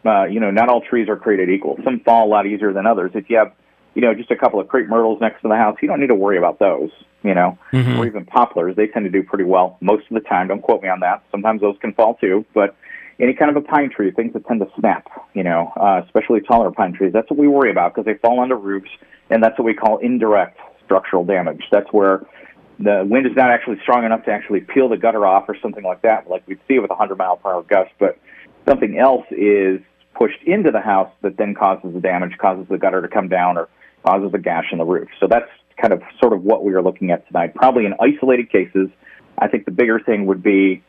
Uh, 0.04 0.25
you 0.25 0.39
know, 0.39 0.51
not 0.51 0.69
all 0.69 0.82
trees 0.82 1.10
are 1.10 1.15
created 1.17 1.49
equal. 1.49 1.80
Some 1.84 1.99
fall 2.01 2.28
a 2.28 2.30
lot 2.30 2.45
easier 2.45 2.71
than 2.73 2.86
others. 2.86 3.12
If 3.15 3.28
you 3.30 3.38
have, 3.38 3.51
you 3.95 4.01
know, 4.01 4.13
just 4.13 4.30
a 4.30 4.36
couple 4.36 4.60
of 4.60 4.67
crepe 4.67 4.88
myrtles 4.88 5.19
next 5.19 5.41
to 5.41 5.47
the 5.47 5.56
house, 5.56 5.78
you 5.82 5.88
don't 5.88 5.99
need 5.99 6.08
to 6.08 6.15
worry 6.15 6.38
about 6.38 6.60
those. 6.60 6.89
You 7.23 7.34
know, 7.34 7.58
Mhm. 7.73 7.97
or 7.97 8.06
even 8.06 8.23
poplars, 8.23 8.75
they 8.75 8.86
tend 8.86 9.06
to 9.06 9.10
do 9.12 9.23
pretty 9.23 9.45
well 9.45 9.78
most 9.82 10.04
of 10.12 10.13
the 10.13 10.19
time. 10.19 10.47
Don't 10.47 10.62
quote 10.62 10.84
me 10.84 10.89
on 10.89 10.99
that. 10.99 11.23
Sometimes 11.32 11.60
those 11.62 11.75
can 11.82 11.91
fall 11.93 12.13
too, 12.15 12.45
but 12.54 12.75
any 13.19 13.34
kind 13.34 13.56
of 13.56 13.58
a 13.58 13.65
pine 13.65 13.89
tree, 13.89 14.12
things 14.12 14.34
that 14.34 14.45
tend 14.45 14.60
to 14.60 14.67
snap, 14.80 15.08
you 15.34 15.43
know, 15.43 15.71
uh, 15.78 16.01
especially 16.06 16.41
taller 16.41 16.71
pine 16.71 16.93
trees, 16.93 17.13
that's 17.13 17.30
what 17.30 17.39
we 17.39 17.47
worry 17.47 17.71
about 17.71 17.93
because 17.93 18.06
they 18.06 18.15
fall 18.15 18.39
onto 18.39 18.56
roofs, 18.56 18.89
and 19.30 19.43
that's 19.43 19.58
what 19.58 19.65
we 19.65 19.73
call 19.73 19.97
indirect 19.99 20.60
structural 20.84 21.23
damage. 21.23 21.63
That's 21.71 21.91
where 21.91 22.25
the 22.80 23.06
wind 23.10 23.25
is 23.25 23.34
not 23.36 23.51
actually 23.51 23.80
strong 23.82 24.04
enough 24.04 24.25
to 24.25 24.32
actually 24.32 24.62
peel 24.62 24.89
the 24.89 24.97
gutter 24.97 25.25
off 25.25 25.45
or 25.47 25.56
something 25.62 25.84
like 25.84 26.01
that, 26.01 26.30
like 26.30 26.45
we'd 26.47 26.60
see 26.67 26.80
with 26.80 26.91
a 26.91 26.95
100 26.95 27.17
mile 27.17 27.38
per 27.38 27.51
hour 27.51 27.63
gust, 27.63 27.91
but 27.99 28.17
something 28.67 28.97
else 28.99 29.25
is 29.32 29.80
pushed 30.13 30.41
into 30.45 30.71
the 30.71 30.82
house 30.82 31.12
that 31.21 31.38
then 31.38 31.54
causes 31.54 31.93
the 31.93 31.99
damage, 31.99 32.38
causes 32.38 32.65
the 32.69 32.78
gutter 32.78 33.01
to 33.01 33.08
come 33.08 33.30
down, 33.30 33.58
or 33.58 33.69
causes 34.06 34.32
a 34.34 34.38
gash 34.38 34.65
in 34.71 34.78
the 34.78 34.86
roof. 34.86 35.08
So 35.19 35.28
that's 35.28 35.49
kind 35.82 35.93
of 35.93 36.01
sort 36.19 36.34
of 36.34 36.43
what 36.43 36.63
we 36.63 36.73
are 36.73 36.82
looking 36.82 37.12
at 37.12 37.28
tonight. 37.28 37.54
Probably 37.56 37.86
in 37.86 37.93
isolated 37.99 38.51
cases, 38.51 38.89
I 39.38 39.47
think 39.47 39.65
the 39.65 39.71
bigger 39.71 39.99
thing 39.99 40.25
would 40.25 40.41
be 40.41 40.84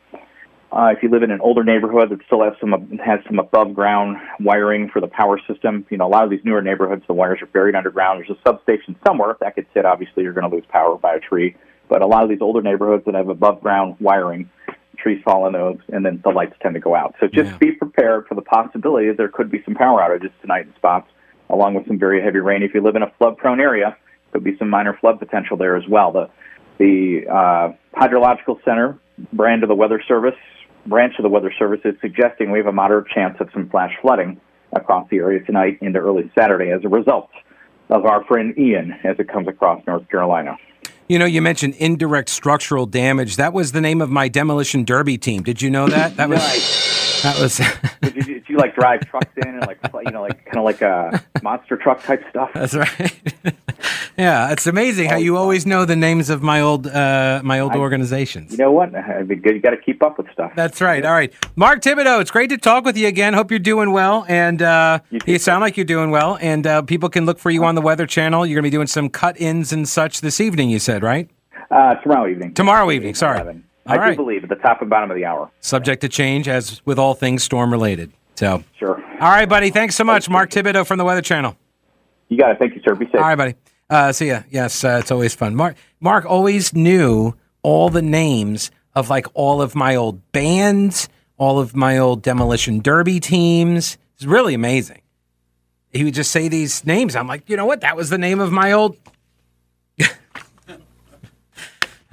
uh, 0.71 0.91
if 0.95 1.01
you 1.01 1.09
live 1.09 1.23
in 1.23 1.31
an 1.31 1.39
older 1.41 1.63
neighborhood 1.63 2.09
that 2.09 2.19
still 2.25 2.43
has 2.43 2.53
some 2.59 2.71
has 3.03 3.19
some 3.25 3.39
above 3.39 3.73
ground 3.73 4.17
wiring 4.39 4.89
for 4.89 4.99
the 4.99 5.07
power 5.07 5.39
system. 5.47 5.85
You 5.89 5.97
know, 5.97 6.07
a 6.07 6.09
lot 6.09 6.23
of 6.25 6.29
these 6.29 6.41
newer 6.43 6.61
neighborhoods, 6.61 7.03
the 7.07 7.13
wires 7.13 7.41
are 7.41 7.47
buried 7.47 7.75
underground. 7.75 8.19
There's 8.19 8.37
a 8.37 8.41
substation 8.47 8.95
somewhere. 9.05 9.31
If 9.31 9.39
that 9.39 9.55
gets 9.55 9.69
hit, 9.73 9.85
obviously 9.85 10.23
you're 10.23 10.33
going 10.33 10.49
to 10.49 10.53
lose 10.53 10.65
power 10.69 10.97
by 10.97 11.15
a 11.15 11.19
tree. 11.19 11.55
But 11.87 12.01
a 12.01 12.07
lot 12.07 12.23
of 12.23 12.29
these 12.29 12.41
older 12.41 12.61
neighborhoods 12.61 13.05
that 13.05 13.15
have 13.15 13.29
above 13.29 13.61
ground 13.61 13.95
wiring, 14.01 14.49
trees 14.97 15.21
fall 15.23 15.45
on 15.45 15.53
those, 15.53 15.77
and 15.87 16.05
then 16.05 16.19
the 16.23 16.31
lights 16.31 16.55
tend 16.61 16.73
to 16.73 16.81
go 16.81 16.95
out. 16.95 17.15
So 17.21 17.27
just 17.27 17.51
Yeah. 17.51 17.57
be 17.59 17.71
prepared 17.71 18.27
for 18.27 18.35
the 18.35 18.41
possibility 18.41 19.07
that 19.07 19.15
there 19.15 19.29
could 19.29 19.49
be 19.49 19.63
some 19.63 19.73
power 19.73 20.01
outages 20.01 20.31
tonight 20.41 20.65
in 20.65 20.75
spots, 20.75 21.09
along 21.49 21.75
with 21.75 21.87
some 21.87 21.97
very 21.97 22.21
heavy 22.21 22.39
rain. 22.39 22.61
If 22.61 22.73
you 22.73 22.81
live 22.81 22.97
in 22.97 23.03
a 23.03 23.11
flood 23.17 23.37
prone 23.37 23.61
area, 23.61 23.95
there 24.31 24.41
could 24.41 24.43
be 24.43 24.57
some 24.57 24.69
minor 24.69 24.97
flood 24.99 25.17
potential 25.17 25.55
there 25.55 25.77
as 25.77 25.87
well. 25.87 26.11
The 26.11 26.29
the 26.77 27.25
uh, 27.27 27.71
hydrological 27.95 28.63
center 28.63 28.99
brand 29.33 29.63
of 29.63 29.69
the 29.69 29.75
weather 29.75 29.99
service 30.07 30.35
branch 30.87 31.13
of 31.19 31.23
the 31.23 31.29
weather 31.29 31.53
service 31.57 31.81
is 31.85 31.95
suggesting 32.01 32.51
we 32.51 32.59
have 32.59 32.67
a 32.67 32.71
moderate 32.71 33.07
chance 33.07 33.37
of 33.39 33.49
some 33.53 33.69
flash 33.69 33.93
flooding 34.01 34.39
across 34.73 35.07
the 35.09 35.17
area 35.17 35.43
tonight 35.43 35.77
into 35.81 35.99
early 35.99 36.31
Saturday 36.37 36.71
as 36.71 36.83
a 36.83 36.89
result 36.89 37.29
of 37.89 38.05
our 38.05 38.23
friend 38.25 38.57
Ian 38.57 38.91
as 39.03 39.17
it 39.19 39.29
comes 39.29 39.47
across 39.47 39.85
North 39.87 40.07
Carolina. 40.09 40.57
You 41.07 41.19
know, 41.19 41.25
you 41.25 41.41
mentioned 41.41 41.75
indirect 41.75 42.27
structural 42.29 42.85
damage. 42.85 43.37
That 43.37 43.53
was 43.53 43.71
the 43.71 43.79
name 43.79 44.01
of 44.01 44.09
my 44.09 44.27
demolition 44.27 44.83
derby 44.83 45.17
team. 45.17 45.41
Did 45.41 45.61
you 45.61 45.69
know 45.69 45.87
that? 45.87 46.17
That 46.17 46.27
was 46.27 46.41
that 47.23 47.39
was 47.39 47.61
you, 48.57 48.61
like 48.61 48.75
drive 48.75 49.01
trucks 49.01 49.31
in 49.37 49.47
and 49.47 49.67
like 49.67 49.79
you 50.05 50.11
know 50.11 50.21
like 50.21 50.43
kind 50.45 50.57
of 50.57 50.63
like 50.63 50.81
a 50.81 51.23
monster 51.41 51.77
truck 51.77 52.03
type 52.03 52.23
stuff? 52.29 52.51
That's 52.53 52.73
right. 52.75 53.21
yeah, 54.17 54.51
it's 54.51 54.67
amazing 54.67 55.09
how 55.09 55.17
you 55.17 55.37
always 55.37 55.65
know 55.65 55.85
the 55.85 55.95
names 55.95 56.29
of 56.29 56.41
my 56.41 56.61
old 56.61 56.87
uh, 56.87 57.41
my 57.43 57.59
old 57.59 57.75
organizations. 57.75 58.51
You 58.51 58.57
know 58.57 58.71
what? 58.71 58.93
It'd 58.93 59.27
be 59.27 59.35
good. 59.35 59.55
You 59.55 59.61
got 59.61 59.71
to 59.71 59.77
keep 59.77 60.03
up 60.03 60.17
with 60.17 60.31
stuff. 60.31 60.51
That's 60.55 60.81
right. 60.81 61.05
All 61.05 61.13
right, 61.13 61.33
Mark 61.55 61.81
Thibodeau. 61.81 62.21
It's 62.21 62.31
great 62.31 62.49
to 62.49 62.57
talk 62.57 62.83
with 62.85 62.97
you 62.97 63.07
again. 63.07 63.33
Hope 63.33 63.51
you're 63.51 63.59
doing 63.59 63.91
well, 63.91 64.25
and 64.27 64.61
uh, 64.61 64.99
You 65.09 65.19
you 65.25 65.39
sound 65.39 65.61
like 65.61 65.77
you're 65.77 65.85
doing 65.85 66.11
well. 66.11 66.37
And 66.41 66.65
uh, 66.65 66.81
people 66.81 67.09
can 67.09 67.25
look 67.25 67.39
for 67.39 67.49
you 67.49 67.63
on 67.63 67.75
the 67.75 67.81
Weather 67.81 68.05
Channel. 68.05 68.45
You're 68.45 68.55
going 68.55 68.63
to 68.63 68.69
be 68.71 68.75
doing 68.75 68.87
some 68.87 69.09
cut-ins 69.09 69.71
and 69.71 69.87
such 69.87 70.21
this 70.21 70.39
evening. 70.41 70.69
You 70.69 70.79
said 70.79 71.03
right? 71.03 71.29
Uh, 71.69 71.95
tomorrow 71.95 72.29
evening. 72.29 72.53
Tomorrow 72.53 72.91
evening. 72.91 73.13
Sorry. 73.15 73.37
11. 73.39 73.63
All 73.85 73.93
I 73.93 73.97
right. 73.97 74.09
do 74.11 74.15
believe 74.17 74.43
at 74.43 74.49
the 74.49 74.55
top 74.55 74.81
and 74.81 74.89
bottom 74.89 75.09
of 75.11 75.15
the 75.15 75.25
hour. 75.25 75.49
Subject 75.61 76.01
to 76.01 76.09
change, 76.09 76.47
as 76.47 76.85
with 76.85 76.99
all 76.99 77.13
things 77.13 77.43
storm 77.43 77.71
related. 77.71 78.11
So, 78.37 78.63
Sure. 78.77 79.03
all 79.19 79.29
right, 79.31 79.49
buddy. 79.49 79.71
Thanks 79.71 79.95
so 79.95 80.03
much, 80.03 80.29
Mark 80.29 80.51
Thibodeau 80.51 80.85
from 80.85 80.99
the 80.99 81.03
Weather 81.05 81.21
Channel. 81.23 81.57
You 82.29 82.37
got 82.37 82.51
it. 82.51 82.59
Thank 82.59 82.75
you, 82.75 82.81
sir. 82.85 82.93
Be 82.93 83.05
safe. 83.07 83.15
All 83.15 83.21
right, 83.21 83.35
buddy. 83.35 83.55
Uh, 83.89 84.11
see 84.11 84.27
ya. 84.27 84.43
Yes, 84.51 84.83
uh, 84.83 84.97
it's 85.01 85.09
always 85.11 85.33
fun. 85.33 85.55
Mark 85.55 85.75
Mark 85.99 86.23
always 86.25 86.71
knew 86.73 87.33
all 87.63 87.89
the 87.89 88.01
names 88.01 88.69
of 88.93 89.09
like 89.09 89.25
all 89.33 89.61
of 89.61 89.73
my 89.75 89.95
old 89.95 90.31
bands, 90.33 91.09
all 91.37 91.57
of 91.57 91.75
my 91.75 91.97
old 91.97 92.21
demolition 92.21 92.79
derby 92.79 93.19
teams. 93.19 93.97
It's 94.15 94.25
really 94.25 94.53
amazing. 94.53 95.01
He 95.91 96.03
would 96.03 96.13
just 96.13 96.29
say 96.31 96.47
these 96.47 96.85
names. 96.85 97.15
I'm 97.15 97.27
like, 97.27 97.49
you 97.49 97.55
know 97.57 97.65
what? 97.65 97.81
That 97.81 97.95
was 97.95 98.09
the 98.09 98.17
name 98.17 98.39
of 98.39 98.51
my 98.51 98.71
old. 98.73 98.97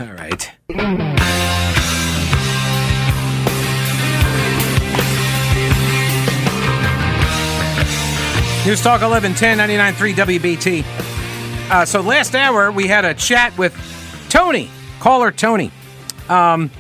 all 0.00 0.12
right. 0.12 0.50
News 8.66 8.81
Talk 8.81 9.03
1110 9.03 9.59
99.3 9.59 10.38
WBT. 10.38 11.70
Uh, 11.70 11.85
so 11.85 12.00
last 12.00 12.35
hour 12.35 12.72
we 12.72 12.87
had 12.87 13.05
a 13.05 13.12
chat 13.12 13.57
with 13.59 13.77
Tony, 14.31 14.70
caller 15.00 15.31
Tony. 15.31 15.70
Um, 16.31 16.70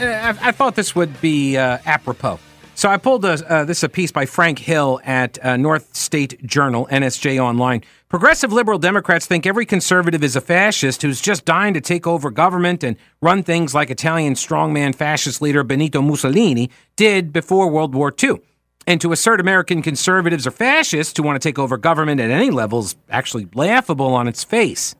I, 0.00 0.36
I 0.42 0.50
thought 0.50 0.74
this 0.74 0.96
would 0.96 1.20
be 1.20 1.56
uh, 1.56 1.78
apropos. 1.86 2.40
So 2.74 2.88
I 2.88 2.96
pulled 2.96 3.24
a, 3.24 3.34
uh, 3.48 3.64
this 3.64 3.84
a 3.84 3.88
piece 3.88 4.10
by 4.10 4.26
Frank 4.26 4.58
Hill 4.58 5.00
at 5.04 5.38
uh, 5.44 5.56
North 5.56 5.94
State 5.94 6.44
Journal, 6.44 6.88
NSJ 6.90 7.38
Online. 7.38 7.84
Progressive 8.08 8.52
liberal 8.52 8.80
Democrats 8.80 9.24
think 9.24 9.46
every 9.46 9.64
conservative 9.64 10.24
is 10.24 10.34
a 10.34 10.40
fascist 10.40 11.02
who's 11.02 11.20
just 11.20 11.44
dying 11.44 11.72
to 11.74 11.80
take 11.80 12.04
over 12.04 12.32
government 12.32 12.82
and 12.82 12.96
run 13.20 13.44
things 13.44 13.76
like 13.76 13.90
Italian 13.90 14.34
strongman 14.34 14.92
fascist 14.92 15.40
leader 15.40 15.62
Benito 15.62 16.02
Mussolini 16.02 16.68
did 16.96 17.32
before 17.32 17.70
World 17.70 17.94
War 17.94 18.12
II. 18.20 18.40
And 18.86 19.00
to 19.00 19.12
assert 19.12 19.40
American 19.40 19.82
conservatives 19.82 20.46
are 20.46 20.50
fascists 20.50 21.16
who 21.16 21.22
want 21.22 21.40
to 21.40 21.48
take 21.48 21.58
over 21.58 21.76
government 21.76 22.20
at 22.20 22.30
any 22.30 22.50
level 22.50 22.80
is 22.80 22.96
actually 23.08 23.46
laughable 23.54 24.14
on 24.14 24.26
its 24.26 24.42
face, 24.42 24.94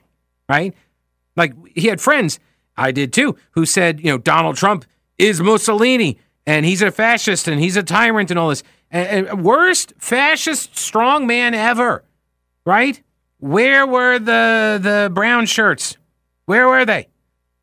right? 0.49 0.75
Like 1.37 1.55
he 1.75 1.89
had 1.89 2.01
friends, 2.01 2.39
I 2.77 2.93
did 2.93 3.13
too, 3.13 3.37
who 3.53 3.67
said, 3.67 4.01
you 4.01 4.11
know, 4.11 4.19
Donald 4.19 4.57
Trump 4.57 4.85
is 5.19 5.41
Mussolini 5.41 6.19
and 6.47 6.65
he's 6.65 6.83
a 6.83 6.91
fascist 6.91 7.49
and 7.49 7.61
he's 7.61 7.77
a 7.77 7.83
tyrant 7.83 8.31
and 8.31 8.39
all 8.39 8.49
this. 8.49 8.63
And 8.91 9.43
worst 9.43 9.95
fascist 9.99 10.75
strongman 10.75 11.55
ever, 11.55 12.05
right? 12.67 13.01
Where 13.39 13.87
were 13.87 14.19
the 14.19 14.79
the 14.81 15.11
brown 15.13 15.47
shirts? 15.47 15.97
Where 16.45 16.69
were 16.69 16.85
they? 16.85 17.09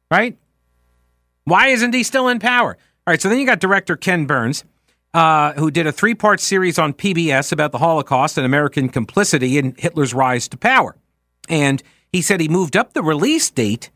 Right? 0.09 0.37
Why 1.43 1.67
isn't 1.67 1.93
he 1.93 2.03
still 2.03 2.27
in 2.27 2.39
power? 2.39 2.77
All 3.07 3.11
right, 3.11 3.21
so 3.21 3.29
then 3.29 3.39
you 3.39 3.45
got 3.45 3.59
director 3.59 3.95
Ken 3.95 4.25
Burns 4.25 4.63
uh, 5.13 5.53
who 5.53 5.71
did 5.71 5.87
a 5.87 5.91
three 5.91 6.15
part 6.15 6.39
series 6.39 6.77
on 6.77 6.93
PBS 6.93 7.51
about 7.51 7.71
the 7.71 7.79
Holocaust 7.79 8.37
and 8.37 8.45
American 8.45 8.89
complicity 8.89 9.57
in 9.57 9.75
Hitler's 9.77 10.13
rise 10.13 10.47
to 10.49 10.57
power. 10.57 10.95
And 11.47 11.81
he 12.11 12.21
said 12.21 12.39
he 12.39 12.47
moved 12.47 12.77
up 12.77 12.93
the 12.93 13.03
release 13.03 13.49
date 13.49 13.89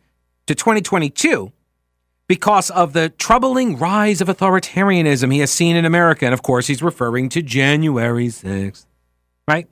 to 0.47 0.55
2022 0.55 1.51
because 2.27 2.69
of 2.71 2.93
the 2.93 3.09
troubling 3.09 3.77
rise 3.77 4.21
of 4.21 4.27
authoritarianism 4.27 5.31
he 5.31 5.39
has 5.39 5.51
seen 5.51 5.75
in 5.75 5.85
America. 5.85 6.25
And 6.25 6.33
of 6.33 6.41
course, 6.41 6.67
he's 6.67 6.81
referring 6.81 7.29
to 7.29 7.41
January 7.41 8.27
6th, 8.27 8.85
right? 9.47 9.67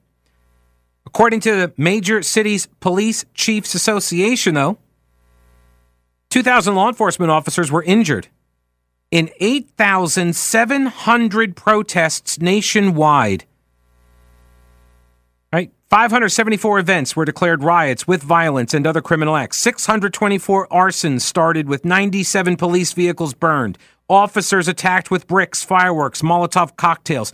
According 1.05 1.39
to 1.41 1.55
the 1.55 1.73
Major 1.77 2.21
Cities 2.21 2.67
Police 2.79 3.25
Chiefs 3.33 3.73
Association, 3.73 4.53
though, 4.53 4.77
2,000 6.29 6.75
law 6.75 6.87
enforcement 6.87 7.31
officers 7.31 7.71
were 7.71 7.83
injured 7.83 8.27
in 9.11 9.29
8,700 9.39 11.55
protests 11.55 12.39
nationwide. 12.39 13.45
Right? 15.53 15.71
574 15.89 16.79
events 16.79 17.15
were 17.15 17.25
declared 17.25 17.63
riots 17.63 18.07
with 18.07 18.23
violence 18.23 18.73
and 18.73 18.87
other 18.87 19.01
criminal 19.01 19.35
acts. 19.35 19.57
624 19.57 20.69
arsons 20.69 21.19
started 21.21 21.67
with 21.67 21.83
97 21.83 22.55
police 22.55 22.93
vehicles 22.93 23.33
burned. 23.33 23.77
Officers 24.09 24.69
attacked 24.69 25.11
with 25.11 25.27
bricks, 25.27 25.63
fireworks, 25.63 26.21
Molotov 26.21 26.77
cocktails. 26.77 27.33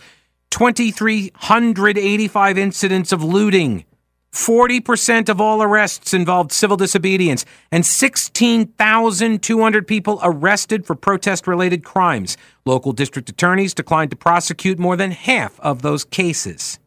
2,385 0.50 2.58
incidents 2.58 3.12
of 3.12 3.22
looting. 3.22 3.84
40% 4.32 5.28
of 5.28 5.40
all 5.40 5.62
arrests 5.62 6.12
involved 6.12 6.52
civil 6.52 6.76
disobedience, 6.76 7.44
and 7.72 7.84
16,200 7.84 9.86
people 9.86 10.20
arrested 10.22 10.86
for 10.86 10.94
protest 10.94 11.46
related 11.46 11.84
crimes. 11.84 12.36
Local 12.64 12.92
district 12.92 13.30
attorneys 13.30 13.74
declined 13.74 14.10
to 14.10 14.16
prosecute 14.16 14.78
more 14.78 14.96
than 14.96 15.12
half 15.12 15.58
of 15.60 15.82
those 15.82 16.04
cases. 16.04 16.78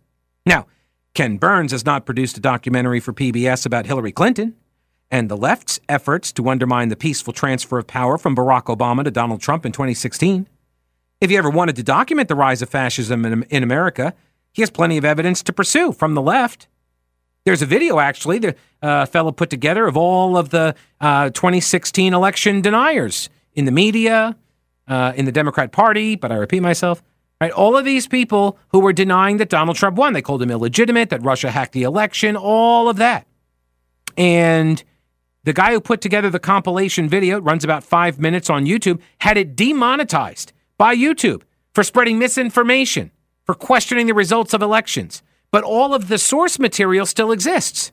Now, 0.45 0.67
Ken 1.13 1.37
Burns 1.37 1.71
has 1.71 1.85
not 1.85 2.05
produced 2.05 2.37
a 2.37 2.41
documentary 2.41 2.99
for 2.99 3.11
PBS 3.11 3.65
about 3.65 3.85
Hillary 3.85 4.11
Clinton 4.11 4.55
and 5.09 5.27
the 5.27 5.35
left's 5.35 5.79
efforts 5.89 6.31
to 6.31 6.47
undermine 6.47 6.87
the 6.87 6.95
peaceful 6.95 7.33
transfer 7.33 7.77
of 7.77 7.85
power 7.85 8.17
from 8.17 8.35
Barack 8.35 8.75
Obama 8.75 9.03
to 9.03 9.11
Donald 9.11 9.41
Trump 9.41 9.65
in 9.65 9.73
2016. 9.73 10.47
If 11.19 11.29
he 11.29 11.37
ever 11.37 11.49
wanted 11.49 11.75
to 11.75 11.83
document 11.83 12.29
the 12.29 12.35
rise 12.35 12.61
of 12.61 12.69
fascism 12.69 13.25
in 13.25 13.63
America, 13.63 14.13
he 14.53 14.61
has 14.61 14.69
plenty 14.69 14.97
of 14.97 15.03
evidence 15.03 15.43
to 15.43 15.53
pursue 15.53 15.91
from 15.91 16.13
the 16.13 16.21
left. 16.21 16.67
There's 17.43 17.61
a 17.63 17.65
video 17.65 17.99
actually 17.99 18.37
the 18.39 18.55
uh, 18.81 19.05
fellow 19.07 19.31
put 19.31 19.49
together 19.49 19.87
of 19.87 19.97
all 19.97 20.37
of 20.37 20.49
the 20.49 20.75
uh, 20.99 21.31
2016 21.31 22.13
election 22.13 22.61
deniers 22.61 23.29
in 23.53 23.65
the 23.65 23.71
media, 23.71 24.35
uh, 24.87 25.13
in 25.15 25.25
the 25.25 25.31
Democrat 25.31 25.71
Party. 25.71 26.15
But 26.15 26.31
I 26.31 26.35
repeat 26.35 26.59
myself, 26.59 27.01
right? 27.39 27.51
All 27.51 27.75
of 27.75 27.83
these 27.83 28.07
people 28.07 28.59
who 28.69 28.79
were 28.79 28.93
denying 28.93 29.37
that 29.37 29.49
Donald 29.49 29.75
Trump 29.75 29.97
won, 29.97 30.13
they 30.13 30.21
called 30.21 30.41
him 30.41 30.51
illegitimate, 30.51 31.09
that 31.09 31.23
Russia 31.23 31.49
hacked 31.49 31.73
the 31.73 31.83
election, 31.83 32.35
all 32.35 32.89
of 32.89 32.97
that. 32.97 33.25
And 34.17 34.83
the 35.43 35.53
guy 35.53 35.71
who 35.71 35.81
put 35.81 36.01
together 36.01 36.29
the 36.29 36.39
compilation 36.39 37.09
video, 37.09 37.41
runs 37.41 37.63
about 37.63 37.83
five 37.83 38.19
minutes 38.19 38.51
on 38.51 38.67
YouTube, 38.67 39.01
had 39.19 39.37
it 39.37 39.55
demonetized 39.55 40.53
by 40.77 40.95
YouTube 40.95 41.41
for 41.73 41.83
spreading 41.83 42.19
misinformation, 42.19 43.09
for 43.45 43.55
questioning 43.55 44.05
the 44.05 44.13
results 44.13 44.53
of 44.53 44.61
elections 44.61 45.23
but 45.51 45.63
all 45.63 45.93
of 45.93 46.07
the 46.07 46.17
source 46.17 46.57
material 46.57 47.05
still 47.05 47.31
exists. 47.31 47.91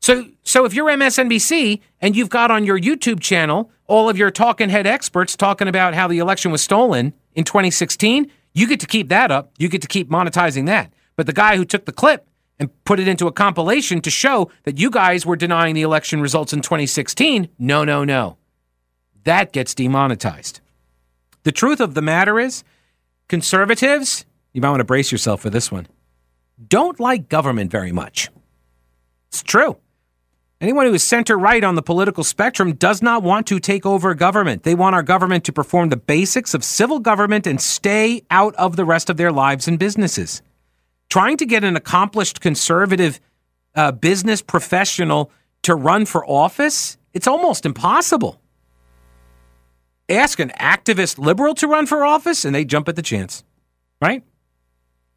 So, 0.00 0.26
so 0.44 0.64
if 0.64 0.74
you're 0.74 0.86
MSNBC 0.86 1.80
and 2.00 2.14
you've 2.14 2.30
got 2.30 2.50
on 2.50 2.64
your 2.64 2.78
YouTube 2.78 3.20
channel 3.20 3.70
all 3.88 4.08
of 4.08 4.16
your 4.16 4.30
talking 4.30 4.68
head 4.68 4.86
experts 4.86 5.36
talking 5.36 5.66
about 5.66 5.94
how 5.94 6.06
the 6.06 6.18
election 6.18 6.52
was 6.52 6.62
stolen 6.62 7.12
in 7.34 7.44
2016, 7.44 8.30
you 8.54 8.66
get 8.68 8.80
to 8.80 8.86
keep 8.86 9.08
that 9.08 9.30
up. 9.30 9.52
You 9.58 9.68
get 9.68 9.82
to 9.82 9.88
keep 9.88 10.08
monetizing 10.08 10.66
that. 10.66 10.92
But 11.16 11.26
the 11.26 11.32
guy 11.32 11.56
who 11.56 11.64
took 11.64 11.84
the 11.84 11.92
clip 11.92 12.28
and 12.60 12.70
put 12.84 13.00
it 13.00 13.08
into 13.08 13.26
a 13.26 13.32
compilation 13.32 14.00
to 14.02 14.10
show 14.10 14.50
that 14.64 14.78
you 14.78 14.90
guys 14.90 15.24
were 15.24 15.36
denying 15.36 15.74
the 15.74 15.82
election 15.82 16.20
results 16.20 16.52
in 16.52 16.60
2016, 16.60 17.48
no, 17.58 17.84
no, 17.84 18.04
no. 18.04 18.36
That 19.24 19.52
gets 19.52 19.74
demonetized. 19.74 20.60
The 21.44 21.52
truth 21.52 21.80
of 21.80 21.94
the 21.94 22.02
matter 22.02 22.38
is, 22.38 22.62
conservatives, 23.28 24.26
you 24.52 24.60
might 24.60 24.70
want 24.70 24.80
to 24.80 24.84
brace 24.84 25.10
yourself 25.10 25.40
for 25.40 25.50
this 25.50 25.72
one 25.72 25.86
don't 26.66 26.98
like 26.98 27.28
government 27.28 27.70
very 27.70 27.92
much. 27.92 28.30
It's 29.28 29.42
true. 29.42 29.78
Anyone 30.60 30.86
who 30.86 30.94
is 30.94 31.04
center 31.04 31.38
right 31.38 31.62
on 31.62 31.76
the 31.76 31.82
political 31.82 32.24
spectrum 32.24 32.74
does 32.74 33.00
not 33.00 33.22
want 33.22 33.46
to 33.46 33.60
take 33.60 33.86
over 33.86 34.12
government. 34.14 34.64
They 34.64 34.74
want 34.74 34.96
our 34.96 35.04
government 35.04 35.44
to 35.44 35.52
perform 35.52 35.90
the 35.90 35.96
basics 35.96 36.52
of 36.52 36.64
civil 36.64 36.98
government 36.98 37.46
and 37.46 37.60
stay 37.60 38.22
out 38.28 38.56
of 38.56 38.74
the 38.74 38.84
rest 38.84 39.08
of 39.08 39.16
their 39.18 39.30
lives 39.30 39.68
and 39.68 39.78
businesses. 39.78 40.42
Trying 41.10 41.36
to 41.36 41.46
get 41.46 41.62
an 41.62 41.76
accomplished 41.76 42.40
conservative 42.40 43.20
uh, 43.76 43.92
business 43.92 44.42
professional 44.42 45.30
to 45.62 45.76
run 45.76 46.06
for 46.06 46.28
office, 46.28 46.98
it's 47.12 47.28
almost 47.28 47.64
impossible. 47.64 48.40
Ask 50.08 50.40
an 50.40 50.50
activist 50.58 51.18
liberal 51.18 51.54
to 51.54 51.68
run 51.68 51.86
for 51.86 52.04
office 52.04 52.44
and 52.44 52.52
they 52.52 52.64
jump 52.64 52.88
at 52.88 52.96
the 52.96 53.02
chance, 53.02 53.44
right? 54.02 54.24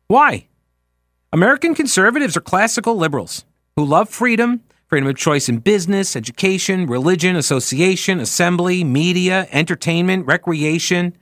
Why? 0.08 0.50
American 1.34 1.74
conservatives 1.74 2.36
are 2.36 2.42
classical 2.42 2.96
liberals 2.96 3.46
who 3.78 3.86
love 3.86 4.10
freedom, 4.10 4.62
freedom 4.88 5.08
of 5.08 5.16
choice 5.16 5.48
in 5.48 5.60
business, 5.60 6.18
education, 6.18 6.86
religion, 6.88 7.38
association, 7.38 8.20
assembly, 8.20 8.84
media, 8.84 9.48
entertainment, 9.52 10.26
recreation. 10.26 11.16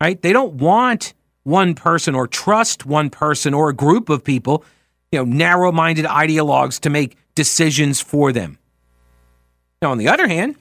Right? 0.00 0.20
They 0.20 0.32
don't 0.32 0.54
want 0.54 1.14
one 1.44 1.74
person 1.76 2.16
or 2.16 2.26
trust 2.26 2.86
one 2.86 3.08
person 3.08 3.54
or 3.54 3.68
a 3.68 3.72
group 3.72 4.08
of 4.08 4.24
people, 4.24 4.64
you 5.12 5.20
know, 5.20 5.24
narrow-minded 5.24 6.06
ideologues 6.06 6.80
to 6.80 6.90
make 6.90 7.16
decisions 7.36 8.00
for 8.00 8.32
them. 8.32 8.58
Now, 9.80 9.92
on 9.92 9.98
the 9.98 10.08
other 10.08 10.26
hand, 10.26 10.56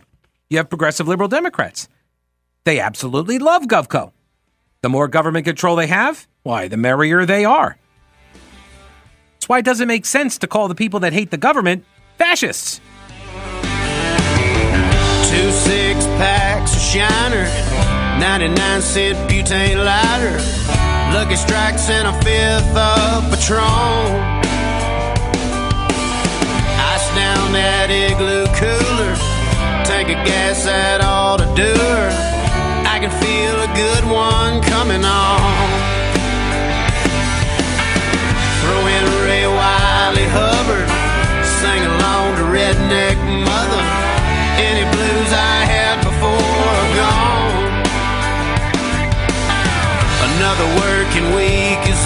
you 0.48 0.58
have 0.58 0.70
progressive 0.70 1.08
liberal 1.08 1.28
Democrats. 1.28 1.90
They 2.66 2.80
absolutely 2.80 3.40
love 3.40 3.64
GovCo. 3.64 4.12
The 4.84 4.90
more 4.90 5.08
government 5.08 5.46
control 5.46 5.76
they 5.76 5.88
have, 5.88 6.28
why, 6.44 6.68
the 6.68 6.78
merrier 6.78 7.26
they 7.26 7.46
are. 7.46 7.78
That's 9.46 9.50
why 9.52 9.60
it 9.60 9.66
doesn't 9.66 9.88
make 9.88 10.08
sense 10.08 10.40
to 10.40 10.48
call 10.48 10.68
the 10.68 10.74
people 10.74 11.02
that 11.02 11.14
hate 11.14 11.30
the 11.30 11.38
government 11.38 11.86
fascists. 12.18 12.82
Two 15.30 15.52
six 15.52 16.04
packs 16.18 16.74
of 16.74 16.82
Shiner, 16.82 17.46
99 18.20 18.82
cent 18.82 19.30
butane 19.30 19.78
lighter. 19.86 20.42
Lucky 21.14 21.36
strikes 21.36 21.88
and 21.92 22.08
a 22.08 22.14
fifth 22.24 22.76
of 22.76 23.30
Patron. 23.30 23.62
Ice 26.90 27.08
down 27.14 27.54
that 27.54 27.92
igloo 27.92 28.48
cooler. 28.58 29.14
To 31.38 31.46
do 31.56 31.72
her. 31.72 32.10
I 32.88 32.98
can 33.00 33.12
feel 33.22 33.62
a 33.62 33.68
good 33.76 34.12
one 34.12 34.64
coming 34.64 35.06
on. 35.06 35.95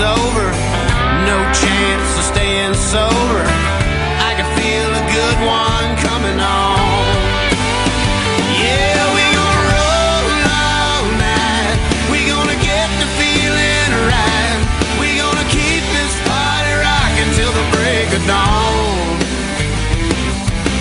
Over. 0.02 0.46
No 1.28 1.38
chance 1.52 2.10
of 2.18 2.26
staying 2.32 2.74
sober. 2.74 3.44
I 4.24 4.32
can 4.38 4.48
feel 4.56 4.90
a 4.96 5.04
good 5.12 5.38
one 5.44 5.88
coming 6.00 6.40
on. 6.40 7.12
Yeah, 8.56 9.00
we 9.16 9.24
gonna 9.36 9.64
roll 9.76 10.26
all 10.48 11.04
night. 11.20 11.78
We 12.12 12.24
gonna 12.32 12.60
get 12.64 12.88
the 13.04 13.10
feeling 13.20 13.92
right. 14.08 14.60
We 15.00 15.20
gonna 15.20 15.48
keep 15.52 15.84
this 15.96 16.14
party 16.28 16.74
rocking 16.80 17.30
till 17.36 17.52
the 17.52 17.66
break 17.76 18.08
of 18.16 18.24
dawn. 18.24 19.20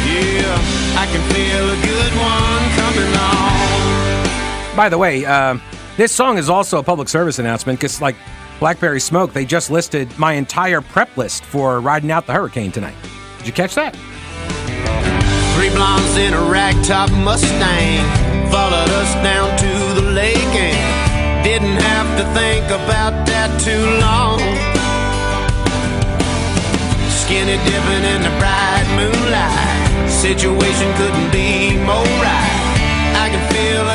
Yeah, 0.06 1.02
I 1.02 1.04
can 1.10 1.22
feel 1.34 1.64
a 1.74 1.78
good 1.82 2.12
one 2.18 2.62
coming 2.78 3.12
on. 3.18 4.76
By 4.76 4.88
the 4.88 4.98
way, 4.98 5.24
uh, 5.24 5.58
this 5.96 6.12
song 6.12 6.38
is 6.38 6.48
also 6.48 6.78
a 6.78 6.82
public 6.82 7.08
service 7.08 7.40
announcement 7.40 7.80
because, 7.80 8.00
like 8.00 8.14
Blackberry 8.58 9.00
Smoke, 9.00 9.32
they 9.32 9.44
just 9.44 9.70
listed 9.70 10.16
my 10.18 10.32
entire 10.32 10.80
prep 10.80 11.16
list 11.16 11.44
for 11.44 11.80
riding 11.80 12.10
out 12.10 12.26
the 12.26 12.32
hurricane 12.32 12.72
tonight. 12.72 12.96
Did 13.38 13.46
you 13.46 13.52
catch 13.52 13.74
that? 13.76 13.94
Three 15.54 15.70
blondes 15.70 16.16
in 16.16 16.34
a 16.34 16.42
ragtop 16.50 17.10
Mustang 17.24 18.02
followed 18.50 18.90
us 18.98 19.14
down 19.22 19.56
to 19.58 20.00
the 20.00 20.10
lake 20.10 20.36
and 20.36 21.44
didn't 21.44 21.78
have 21.82 22.08
to 22.18 22.24
think 22.34 22.64
about 22.66 23.26
that 23.26 23.50
too 23.62 23.84
long. 24.02 24.40
Skinny 27.10 27.58
dipping 27.62 28.04
in 28.10 28.22
the 28.26 28.34
bright 28.42 28.88
moonlight, 28.98 30.10
situation 30.10 30.88
couldn't 30.98 31.30
be 31.30 31.76
more 31.78 32.10
right. 32.18 32.58
I 33.22 33.28
can 33.30 33.42
feel 33.52 33.87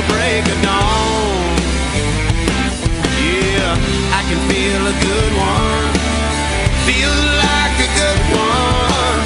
the 0.00 0.06
break 0.12 0.44
of 0.44 0.62
dawn. 0.62 1.56
Yeah, 3.20 3.76
I 4.16 4.22
can 4.28 4.40
feel 4.48 4.82
a 4.86 4.96
good 5.08 5.32
one. 5.36 5.88
Feel 6.88 7.14
like 7.44 7.76
a 7.84 7.90
good 8.00 8.22
one. 8.32 9.20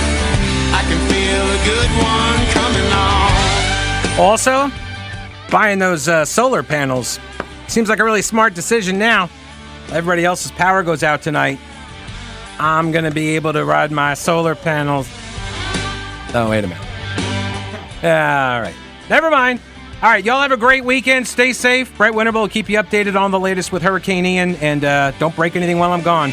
I 0.74 0.82
can 0.88 1.00
feel 1.10 1.44
a 1.46 1.60
good 1.70 1.90
one 2.02 2.38
coming 2.58 2.88
on. 2.92 4.20
Also, 4.20 4.70
buying 5.50 5.78
those 5.78 6.08
uh, 6.08 6.24
solar 6.24 6.62
panels 6.62 7.20
seems 7.68 7.88
like 7.88 8.00
a 8.00 8.04
really 8.04 8.22
smart 8.22 8.54
decision 8.54 8.98
now. 8.98 9.30
Everybody 9.88 10.24
else's 10.24 10.50
power 10.52 10.82
goes 10.82 11.02
out 11.02 11.22
tonight. 11.22 11.58
I'm 12.58 12.90
going 12.90 13.04
to 13.04 13.10
be 13.10 13.36
able 13.36 13.52
to 13.52 13.64
ride 13.64 13.92
my 13.92 14.14
solar 14.14 14.54
panels. 14.54 15.08
Oh, 16.34 16.48
wait 16.50 16.64
a 16.64 16.68
minute. 16.68 16.84
All 18.02 18.60
right. 18.60 18.74
Never 19.08 19.30
mind. 19.30 19.60
All 20.02 20.10
right. 20.10 20.24
Y'all 20.24 20.42
have 20.42 20.52
a 20.52 20.56
great 20.56 20.84
weekend. 20.84 21.26
Stay 21.26 21.52
safe. 21.52 21.96
Brett 21.96 22.12
Winterble 22.12 22.34
will 22.34 22.48
keep 22.48 22.68
you 22.68 22.78
updated 22.78 23.18
on 23.18 23.30
the 23.30 23.40
latest 23.40 23.72
with 23.72 23.82
Hurricane 23.82 24.26
Ian. 24.26 24.56
And 24.56 24.84
uh, 24.84 25.12
don't 25.12 25.34
break 25.34 25.56
anything 25.56 25.78
while 25.78 25.92
I'm 25.92 26.02
gone. 26.02 26.32